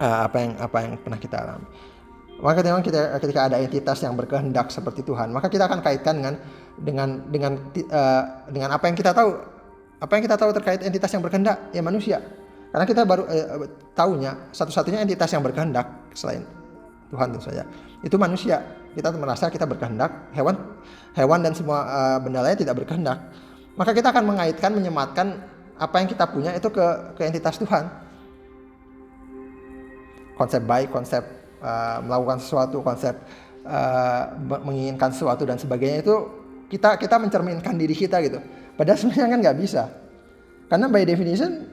uh, 0.01 0.29
apa 0.29 0.37
yang 0.41 0.53
apa 0.57 0.77
yang 0.81 0.93
pernah 0.97 1.21
kita 1.21 1.37
alami. 1.37 1.69
Maka 2.41 2.65
memang 2.65 2.81
kita 2.81 3.21
ketika 3.21 3.53
ada 3.53 3.61
entitas 3.61 4.01
yang 4.01 4.17
berkehendak 4.17 4.73
seperti 4.73 5.05
Tuhan, 5.05 5.29
maka 5.29 5.53
kita 5.53 5.69
akan 5.69 5.85
kaitkan 5.85 6.17
dengan 6.17 6.35
dengan 6.81 7.09
dengan 7.29 7.53
uh, 7.93 8.23
dengan 8.49 8.69
apa 8.73 8.89
yang 8.89 8.97
kita 8.97 9.13
tahu. 9.13 9.37
Apa 10.01 10.17
yang 10.17 10.25
kita 10.25 10.41
tahu 10.41 10.51
terkait 10.57 10.81
entitas 10.81 11.13
yang 11.13 11.21
berkehendak 11.21 11.69
ya 11.77 11.85
manusia. 11.85 12.25
Karena 12.73 12.89
kita 12.89 13.05
baru 13.05 13.29
uh, 13.29 13.69
tahunya 13.93 14.57
satu-satunya 14.57 15.05
entitas 15.05 15.29
yang 15.37 15.45
berkehendak 15.45 15.85
selain 16.17 16.41
Tuhan 17.13 17.29
tentu 17.37 17.45
saja. 17.45 17.69
Itu 18.01 18.17
manusia. 18.17 18.65
Kita 18.97 19.13
merasa 19.13 19.53
kita 19.53 19.69
berkehendak, 19.69 20.33
hewan 20.33 20.57
hewan 21.13 21.45
dan 21.45 21.53
semua 21.53 21.85
uh, 21.85 22.19
benda 22.25 22.41
lain 22.41 22.57
tidak 22.57 22.81
berkehendak. 22.81 23.21
Maka 23.77 23.93
kita 23.93 24.17
akan 24.17 24.25
mengaitkan, 24.25 24.73
menyematkan 24.73 25.27
apa 25.77 25.97
yang 26.01 26.09
kita 26.09 26.25
punya 26.25 26.57
itu 26.57 26.73
ke 26.73 26.87
ke 27.21 27.23
entitas 27.29 27.61
Tuhan. 27.61 27.85
Konsep 30.41 30.65
baik, 30.65 30.89
konsep 30.89 31.40
uh, 31.61 31.99
melakukan 32.05 32.41
sesuatu, 32.43 32.81
konsep 32.81 33.15
uh, 33.65 34.35
menginginkan 34.65 35.13
sesuatu 35.13 35.45
dan 35.45 35.57
sebagainya 35.61 36.05
itu 36.05 36.17
kita 36.71 36.97
kita 36.97 37.17
mencerminkan 37.21 37.75
diri 37.77 37.95
kita 37.95 38.19
gitu. 38.25 38.41
Padahal 38.75 38.99
sebenarnya 38.99 39.29
kan 39.29 39.41
nggak 39.43 39.59
bisa. 39.61 39.83
Karena 40.71 40.87
by 40.87 41.03
definition 41.03 41.67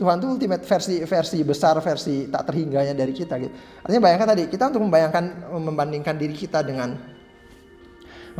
Tuhan 0.00 0.16
itu 0.16 0.26
ultimate 0.32 0.64
versi 0.64 1.04
versi 1.04 1.38
besar 1.44 1.76
versi 1.84 2.24
tak 2.32 2.48
terhingganya 2.48 2.96
dari 2.96 3.12
kita 3.12 3.36
gitu. 3.36 3.52
Artinya 3.84 4.02
bayangkan 4.08 4.28
tadi 4.32 4.42
kita 4.48 4.72
untuk 4.72 4.82
membayangkan 4.88 5.24
membandingkan 5.60 6.16
diri 6.16 6.32
kita 6.32 6.64
dengan 6.64 6.96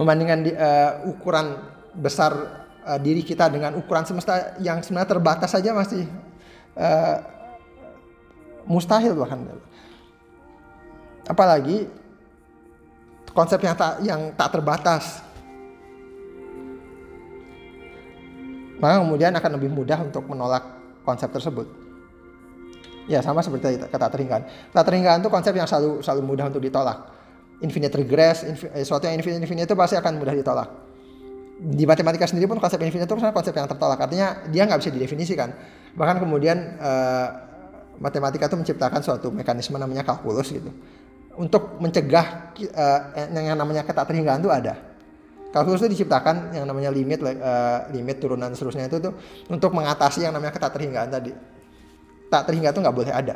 membandingkan 0.01 0.39
di, 0.41 0.57
uh, 0.57 1.05
ukuran 1.05 1.61
besar 2.01 2.33
uh, 2.81 2.97
diri 2.97 3.21
kita 3.21 3.53
dengan 3.53 3.77
ukuran 3.77 4.09
semesta 4.09 4.57
yang 4.65 4.81
sebenarnya 4.81 5.21
terbatas 5.21 5.53
saja 5.53 5.77
masih 5.77 6.09
uh, 6.81 7.17
mustahil 8.65 9.13
bahkan. 9.13 9.45
Apalagi 11.31 11.87
konsep 13.31 13.63
yang 13.63 13.79
tak 13.79 14.03
yang 14.03 14.35
tak 14.35 14.51
terbatas. 14.51 15.23
Maka 18.83 18.99
kemudian 18.99 19.31
akan 19.37 19.51
lebih 19.61 19.71
mudah 19.71 20.03
untuk 20.03 20.27
menolak 20.27 20.65
konsep 21.07 21.31
tersebut. 21.31 21.69
Ya 23.07 23.23
sama 23.23 23.45
seperti 23.45 23.79
kata 23.79 24.11
teringgaan. 24.11 24.43
Kata 24.75 24.83
teringgaan 24.83 25.23
itu 25.23 25.31
konsep 25.31 25.55
yang 25.55 25.69
selalu 25.71 26.03
selalu 26.03 26.23
mudah 26.27 26.51
untuk 26.51 26.65
ditolak. 26.65 26.99
Infinite 27.61 27.93
regress, 27.93 28.43
eh, 28.43 28.57
sesuatu 28.81 29.05
yang 29.05 29.21
infinite, 29.21 29.45
infinite 29.45 29.69
itu 29.69 29.77
pasti 29.77 29.95
akan 30.01 30.17
mudah 30.17 30.33
ditolak. 30.33 30.69
Di 31.61 31.85
matematika 31.85 32.25
sendiri 32.25 32.49
pun 32.49 32.57
konsep 32.57 32.81
infinite 32.81 33.05
itu 33.05 33.15
konsep 33.21 33.53
yang 33.53 33.69
tertolak. 33.69 34.01
Artinya 34.01 34.49
dia 34.49 34.65
nggak 34.65 34.81
bisa 34.81 34.91
didefinisikan. 34.91 35.53
Bahkan 35.93 36.17
kemudian 36.25 36.81
uh, 36.81 37.29
matematika 38.01 38.49
itu 38.49 38.57
menciptakan 38.57 39.05
suatu 39.05 39.29
mekanisme 39.29 39.77
namanya 39.77 40.01
kalkulus 40.01 40.49
gitu. 40.49 40.73
Untuk 41.41 41.81
mencegah 41.81 42.53
uh, 42.53 43.01
yang 43.33 43.57
namanya 43.57 43.81
kata 43.81 44.05
teringgaan 44.05 44.45
itu 44.45 44.53
ada 44.53 44.91
Kalkulus 45.51 45.83
itu 45.83 45.99
diciptakan 45.99 46.55
yang 46.55 46.63
namanya 46.63 46.95
limit 46.95 47.19
uh, 47.27 47.91
limit 47.91 48.23
turunan 48.23 48.55
seterusnya 48.55 48.87
itu 48.87 49.03
tuh 49.03 49.19
untuk 49.51 49.75
mengatasi 49.75 50.23
yang 50.23 50.31
namanya 50.31 50.55
keterhinggaan 50.55 51.11
tadi. 51.11 51.35
Tak 52.31 52.47
terhingga 52.47 52.71
itu 52.71 52.79
nggak 52.79 52.95
boleh 52.95 53.11
ada. 53.11 53.35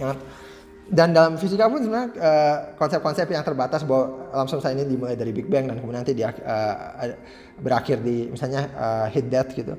Ya. 0.00 0.16
Dan 0.88 1.12
dalam 1.12 1.36
fisika 1.36 1.68
pun 1.68 1.84
sebenarnya 1.84 2.08
uh, 2.16 2.56
konsep-konsep 2.80 3.28
yang 3.28 3.44
terbatas 3.44 3.84
bahwa 3.84 4.32
alam 4.32 4.48
semesta 4.48 4.72
ini 4.72 4.88
dimulai 4.88 5.20
dari 5.20 5.36
Big 5.36 5.44
Bang 5.52 5.68
dan 5.68 5.84
kemudian 5.84 6.00
nanti 6.00 6.16
dia 6.16 6.32
uh, 6.32 7.12
berakhir 7.60 8.00
di 8.00 8.32
misalnya 8.32 8.72
uh, 8.72 9.06
heat 9.12 9.28
death 9.28 9.52
gitu 9.52 9.76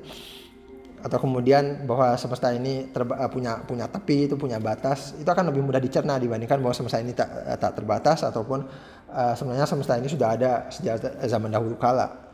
atau 1.00 1.16
kemudian 1.16 1.88
bahwa 1.88 2.12
semesta 2.20 2.52
ini 2.52 2.92
terba, 2.92 3.16
punya 3.32 3.64
punya 3.64 3.88
tepi 3.88 4.28
itu 4.28 4.36
punya 4.36 4.60
batas 4.60 5.16
itu 5.16 5.24
akan 5.24 5.48
lebih 5.48 5.64
mudah 5.64 5.80
dicerna 5.80 6.20
dibandingkan 6.20 6.60
bahwa 6.60 6.76
semesta 6.76 7.00
ini 7.00 7.16
tak, 7.16 7.28
tak 7.56 7.72
terbatas 7.72 8.20
ataupun 8.20 8.68
uh, 9.08 9.32
sebenarnya 9.32 9.64
semesta 9.64 9.96
ini 9.96 10.08
sudah 10.12 10.28
ada 10.36 10.68
sejak 10.68 11.00
zaman 11.24 11.48
dahulu 11.48 11.76
kala. 11.80 12.28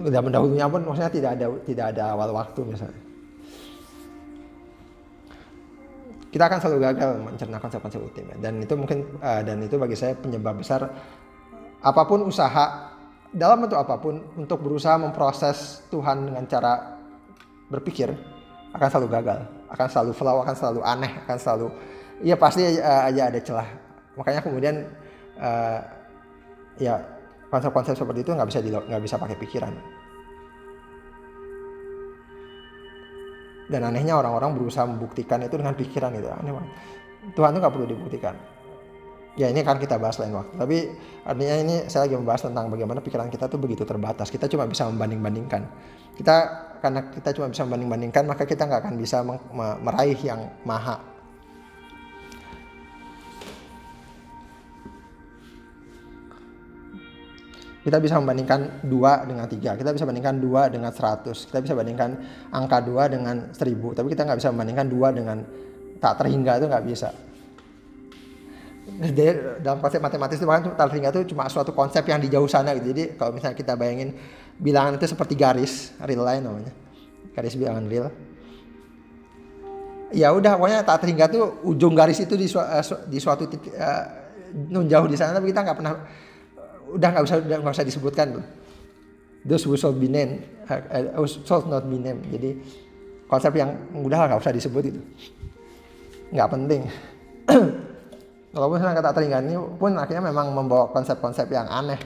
Zaman 0.00 0.32
dahulunya 0.32 0.64
pun 0.72 0.80
maksudnya 0.86 1.12
tidak 1.12 1.30
ada 1.36 1.46
tidak 1.68 1.86
ada 1.92 2.02
awal 2.16 2.32
waktu 2.32 2.60
misalnya. 2.64 3.02
Kita 6.30 6.46
akan 6.46 6.58
selalu 6.62 6.78
gagal 6.80 7.10
mencerna 7.20 7.58
konsep-konsep 7.58 8.00
ultimate 8.00 8.40
dan 8.40 8.56
itu 8.62 8.74
mungkin 8.78 9.04
uh, 9.20 9.42
dan 9.44 9.60
itu 9.60 9.76
bagi 9.76 9.98
saya 9.98 10.16
penyebab 10.16 10.56
besar 10.56 10.88
apa 11.80 12.02
pun 12.04 12.24
usaha 12.24 12.89
dalam 13.30 13.62
bentuk 13.62 13.78
apa 13.78 13.94
pun 14.02 14.18
untuk 14.34 14.58
berusaha 14.58 14.98
memproses 14.98 15.86
Tuhan 15.90 16.26
dengan 16.26 16.44
cara 16.50 16.98
berpikir 17.70 18.10
akan 18.74 18.88
selalu 18.90 19.08
gagal, 19.10 19.40
akan 19.70 19.86
selalu 19.86 20.12
flaw, 20.14 20.36
akan 20.42 20.54
selalu 20.54 20.80
aneh, 20.82 21.12
akan 21.26 21.38
selalu 21.38 21.66
ya 22.26 22.34
pasti 22.34 22.66
uh, 22.66 23.06
aja 23.06 23.30
ada 23.30 23.40
celah. 23.42 23.68
Makanya 24.18 24.40
kemudian 24.42 24.82
uh, 25.38 25.80
ya 26.78 26.98
konsep-konsep 27.50 27.94
seperti 27.94 28.26
itu 28.26 28.30
nggak 28.34 28.48
bisa 28.50 28.58
nggak 28.62 29.02
bisa 29.02 29.16
pakai 29.18 29.38
pikiran. 29.38 29.74
Dan 33.70 33.86
anehnya 33.86 34.18
orang-orang 34.18 34.58
berusaha 34.58 34.82
membuktikan 34.82 35.38
itu 35.46 35.54
dengan 35.54 35.78
pikiran 35.78 36.10
itu 36.18 36.26
aneh 36.26 36.50
banget. 36.50 36.72
Tuhan 37.38 37.54
itu 37.54 37.58
nggak 37.62 37.74
perlu 37.78 37.86
dibuktikan 37.86 38.34
ya 39.40 39.48
ini 39.48 39.64
akan 39.64 39.80
kita 39.80 39.96
bahas 39.96 40.20
lain 40.20 40.36
waktu. 40.36 40.54
Tapi 40.60 40.76
artinya 41.24 41.56
ini 41.56 41.74
saya 41.88 42.04
lagi 42.04 42.20
membahas 42.20 42.44
tentang 42.44 42.68
bagaimana 42.68 43.00
pikiran 43.00 43.32
kita 43.32 43.48
tuh 43.48 43.56
begitu 43.56 43.88
terbatas. 43.88 44.28
Kita 44.28 44.44
cuma 44.52 44.68
bisa 44.68 44.84
membanding-bandingkan. 44.92 45.64
Kita 46.12 46.36
karena 46.84 47.08
kita 47.08 47.32
cuma 47.32 47.48
bisa 47.48 47.64
membanding-bandingkan 47.64 48.28
maka 48.28 48.44
kita 48.44 48.68
nggak 48.68 48.80
akan 48.84 48.94
bisa 49.00 49.24
meraih 49.80 50.20
yang 50.20 50.52
maha. 50.68 51.00
Kita 57.80 57.96
bisa 57.96 58.20
membandingkan 58.20 58.84
2 58.84 58.92
dengan 59.24 59.48
3 59.48 59.80
kita 59.80 59.96
bisa 59.96 60.04
bandingkan 60.04 60.36
2 60.36 60.68
dengan 60.68 60.92
100 60.92 61.32
kita 61.48 61.64
bisa 61.64 61.72
bandingkan 61.72 62.12
angka 62.52 62.84
2 62.84 63.08
dengan 63.08 63.36
1000 63.56 63.96
tapi 63.96 64.12
kita 64.12 64.28
nggak 64.28 64.36
bisa 64.36 64.52
membandingkan 64.52 64.86
2 64.92 65.16
dengan 65.16 65.38
tak 65.96 66.20
terhingga 66.20 66.60
itu 66.60 66.68
nggak 66.68 66.84
bisa 66.84 67.08
jadi 68.98 69.60
dalam 69.62 69.78
konsep 69.78 70.02
matematis 70.02 70.36
itu 70.36 70.48
kan 70.48 70.64
tak 70.74 70.90
terhingga 70.90 71.14
itu 71.14 71.32
cuma 71.32 71.46
suatu 71.46 71.70
konsep 71.70 72.02
yang 72.04 72.18
di 72.18 72.26
jauh 72.26 72.48
sana 72.50 72.74
gitu. 72.76 72.90
Jadi 72.90 73.14
kalau 73.14 73.32
misalnya 73.36 73.56
kita 73.56 73.72
bayangin 73.78 74.16
bilangan 74.56 74.98
itu 74.98 75.06
seperti 75.08 75.38
garis 75.38 75.94
real 76.04 76.26
line 76.26 76.42
namanya. 76.44 76.72
Garis 77.32 77.56
bilangan 77.56 77.84
real. 77.88 78.08
Ya 80.10 80.34
udah 80.34 80.58
pokoknya 80.58 80.82
tak 80.82 81.06
terhingga 81.06 81.30
tuh 81.30 81.62
ujung 81.64 81.94
garis 81.94 82.18
itu 82.18 82.34
di, 82.34 82.50
su 82.50 82.58
uh, 82.58 82.82
di 83.06 83.18
suatu 83.22 83.46
titik 83.46 83.70
uh, 83.72 84.04
jauh 84.84 85.06
di 85.06 85.14
sana 85.14 85.38
tapi 85.38 85.54
kita 85.54 85.62
nggak 85.62 85.76
pernah 85.78 85.94
udah 86.90 87.08
nggak 87.14 87.24
usah 87.24 87.36
udah 87.46 87.56
nggak 87.62 87.74
usah 87.76 87.86
disebutkan 87.86 88.26
tuh. 88.36 88.44
Those 89.46 89.64
who 89.64 89.78
shall 89.78 89.94
be 89.96 90.10
named 90.10 90.44
uh, 90.68 91.24
shall 91.24 91.64
not 91.64 91.86
be 91.86 91.96
named 91.96 92.26
jadi 92.28 92.58
konsep 93.30 93.54
yang 93.54 93.76
udah 93.96 94.28
nggak 94.28 94.40
usah 94.40 94.52
disebut 94.52 94.82
itu. 94.92 95.00
Nggak 96.34 96.48
penting 96.52 96.82
walaupun 98.50 98.82
misalnya 98.82 99.02
kata 99.02 99.20
ini 99.22 99.54
pun 99.78 99.94
akhirnya 99.94 100.30
memang 100.30 100.54
membawa 100.54 100.90
konsep-konsep 100.90 101.46
yang 101.50 101.66
aneh. 101.70 101.98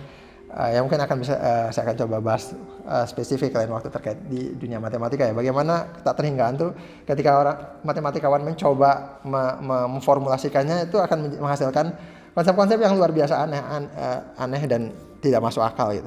Uh, 0.54 0.70
yang 0.70 0.86
mungkin 0.86 1.02
akan 1.02 1.18
bisa 1.18 1.34
uh, 1.34 1.66
saya 1.74 1.90
akan 1.90 2.06
coba 2.06 2.22
bahas 2.22 2.54
uh, 2.86 3.02
spesifik 3.10 3.58
lain 3.58 3.74
waktu 3.74 3.90
terkait 3.90 4.22
di 4.30 4.54
dunia 4.54 4.78
matematika 4.78 5.26
ya. 5.26 5.34
Bagaimana 5.34 5.90
tak 6.06 6.14
terhinggaan 6.22 6.54
tuh 6.54 6.70
ketika 7.02 7.42
orang 7.42 7.56
matematikawan 7.82 8.38
mencoba 8.38 9.18
me 9.26 9.42
me 9.58 9.76
memformulasikannya 9.98 10.86
itu 10.86 10.94
akan 11.02 11.42
menghasilkan 11.42 11.90
konsep-konsep 12.38 12.78
yang 12.78 12.94
luar 12.94 13.10
biasa 13.10 13.34
aneh 13.34 13.58
an, 13.58 13.90
uh, 13.98 14.20
aneh 14.38 14.62
dan 14.70 14.94
tidak 15.18 15.42
masuk 15.42 15.58
akal 15.58 15.90
gitu. 15.90 16.06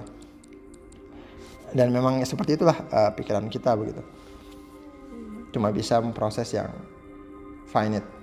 Dan 1.75 1.91
memang 1.91 2.23
seperti 2.23 2.55
itulah 2.55 2.79
uh, 2.87 3.11
pikiran 3.19 3.51
kita 3.51 3.75
begitu. 3.75 3.99
Cuma 5.51 5.75
bisa 5.75 5.99
memproses 5.99 6.47
yang 6.55 6.71
finite 7.67 8.16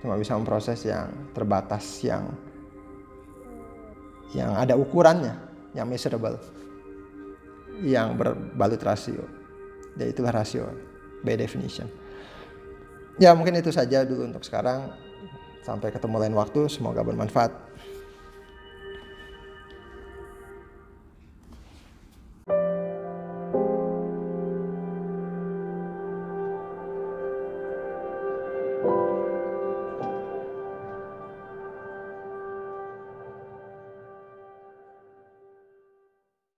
cuma 0.00 0.16
bisa 0.16 0.36
memproses 0.36 0.80
yang 0.84 1.12
terbatas 1.36 1.84
yang 2.00 2.28
yang 4.32 4.56
ada 4.56 4.74
ukurannya 4.74 5.36
yang 5.76 5.86
measurable 5.86 6.40
yang 7.80 8.16
berbalut 8.16 8.80
rasio. 8.80 9.24
Dan 9.96 10.12
itulah 10.12 10.32
rasio 10.32 10.68
by 11.24 11.34
definition. 11.36 11.88
Ya 13.20 13.36
mungkin 13.36 13.56
itu 13.58 13.72
saja 13.72 14.04
dulu 14.04 14.28
untuk 14.28 14.44
sekarang. 14.44 14.92
Sampai 15.60 15.92
ketemu 15.92 16.16
lain 16.24 16.34
waktu, 16.36 16.72
semoga 16.72 17.04
bermanfaat. 17.04 17.52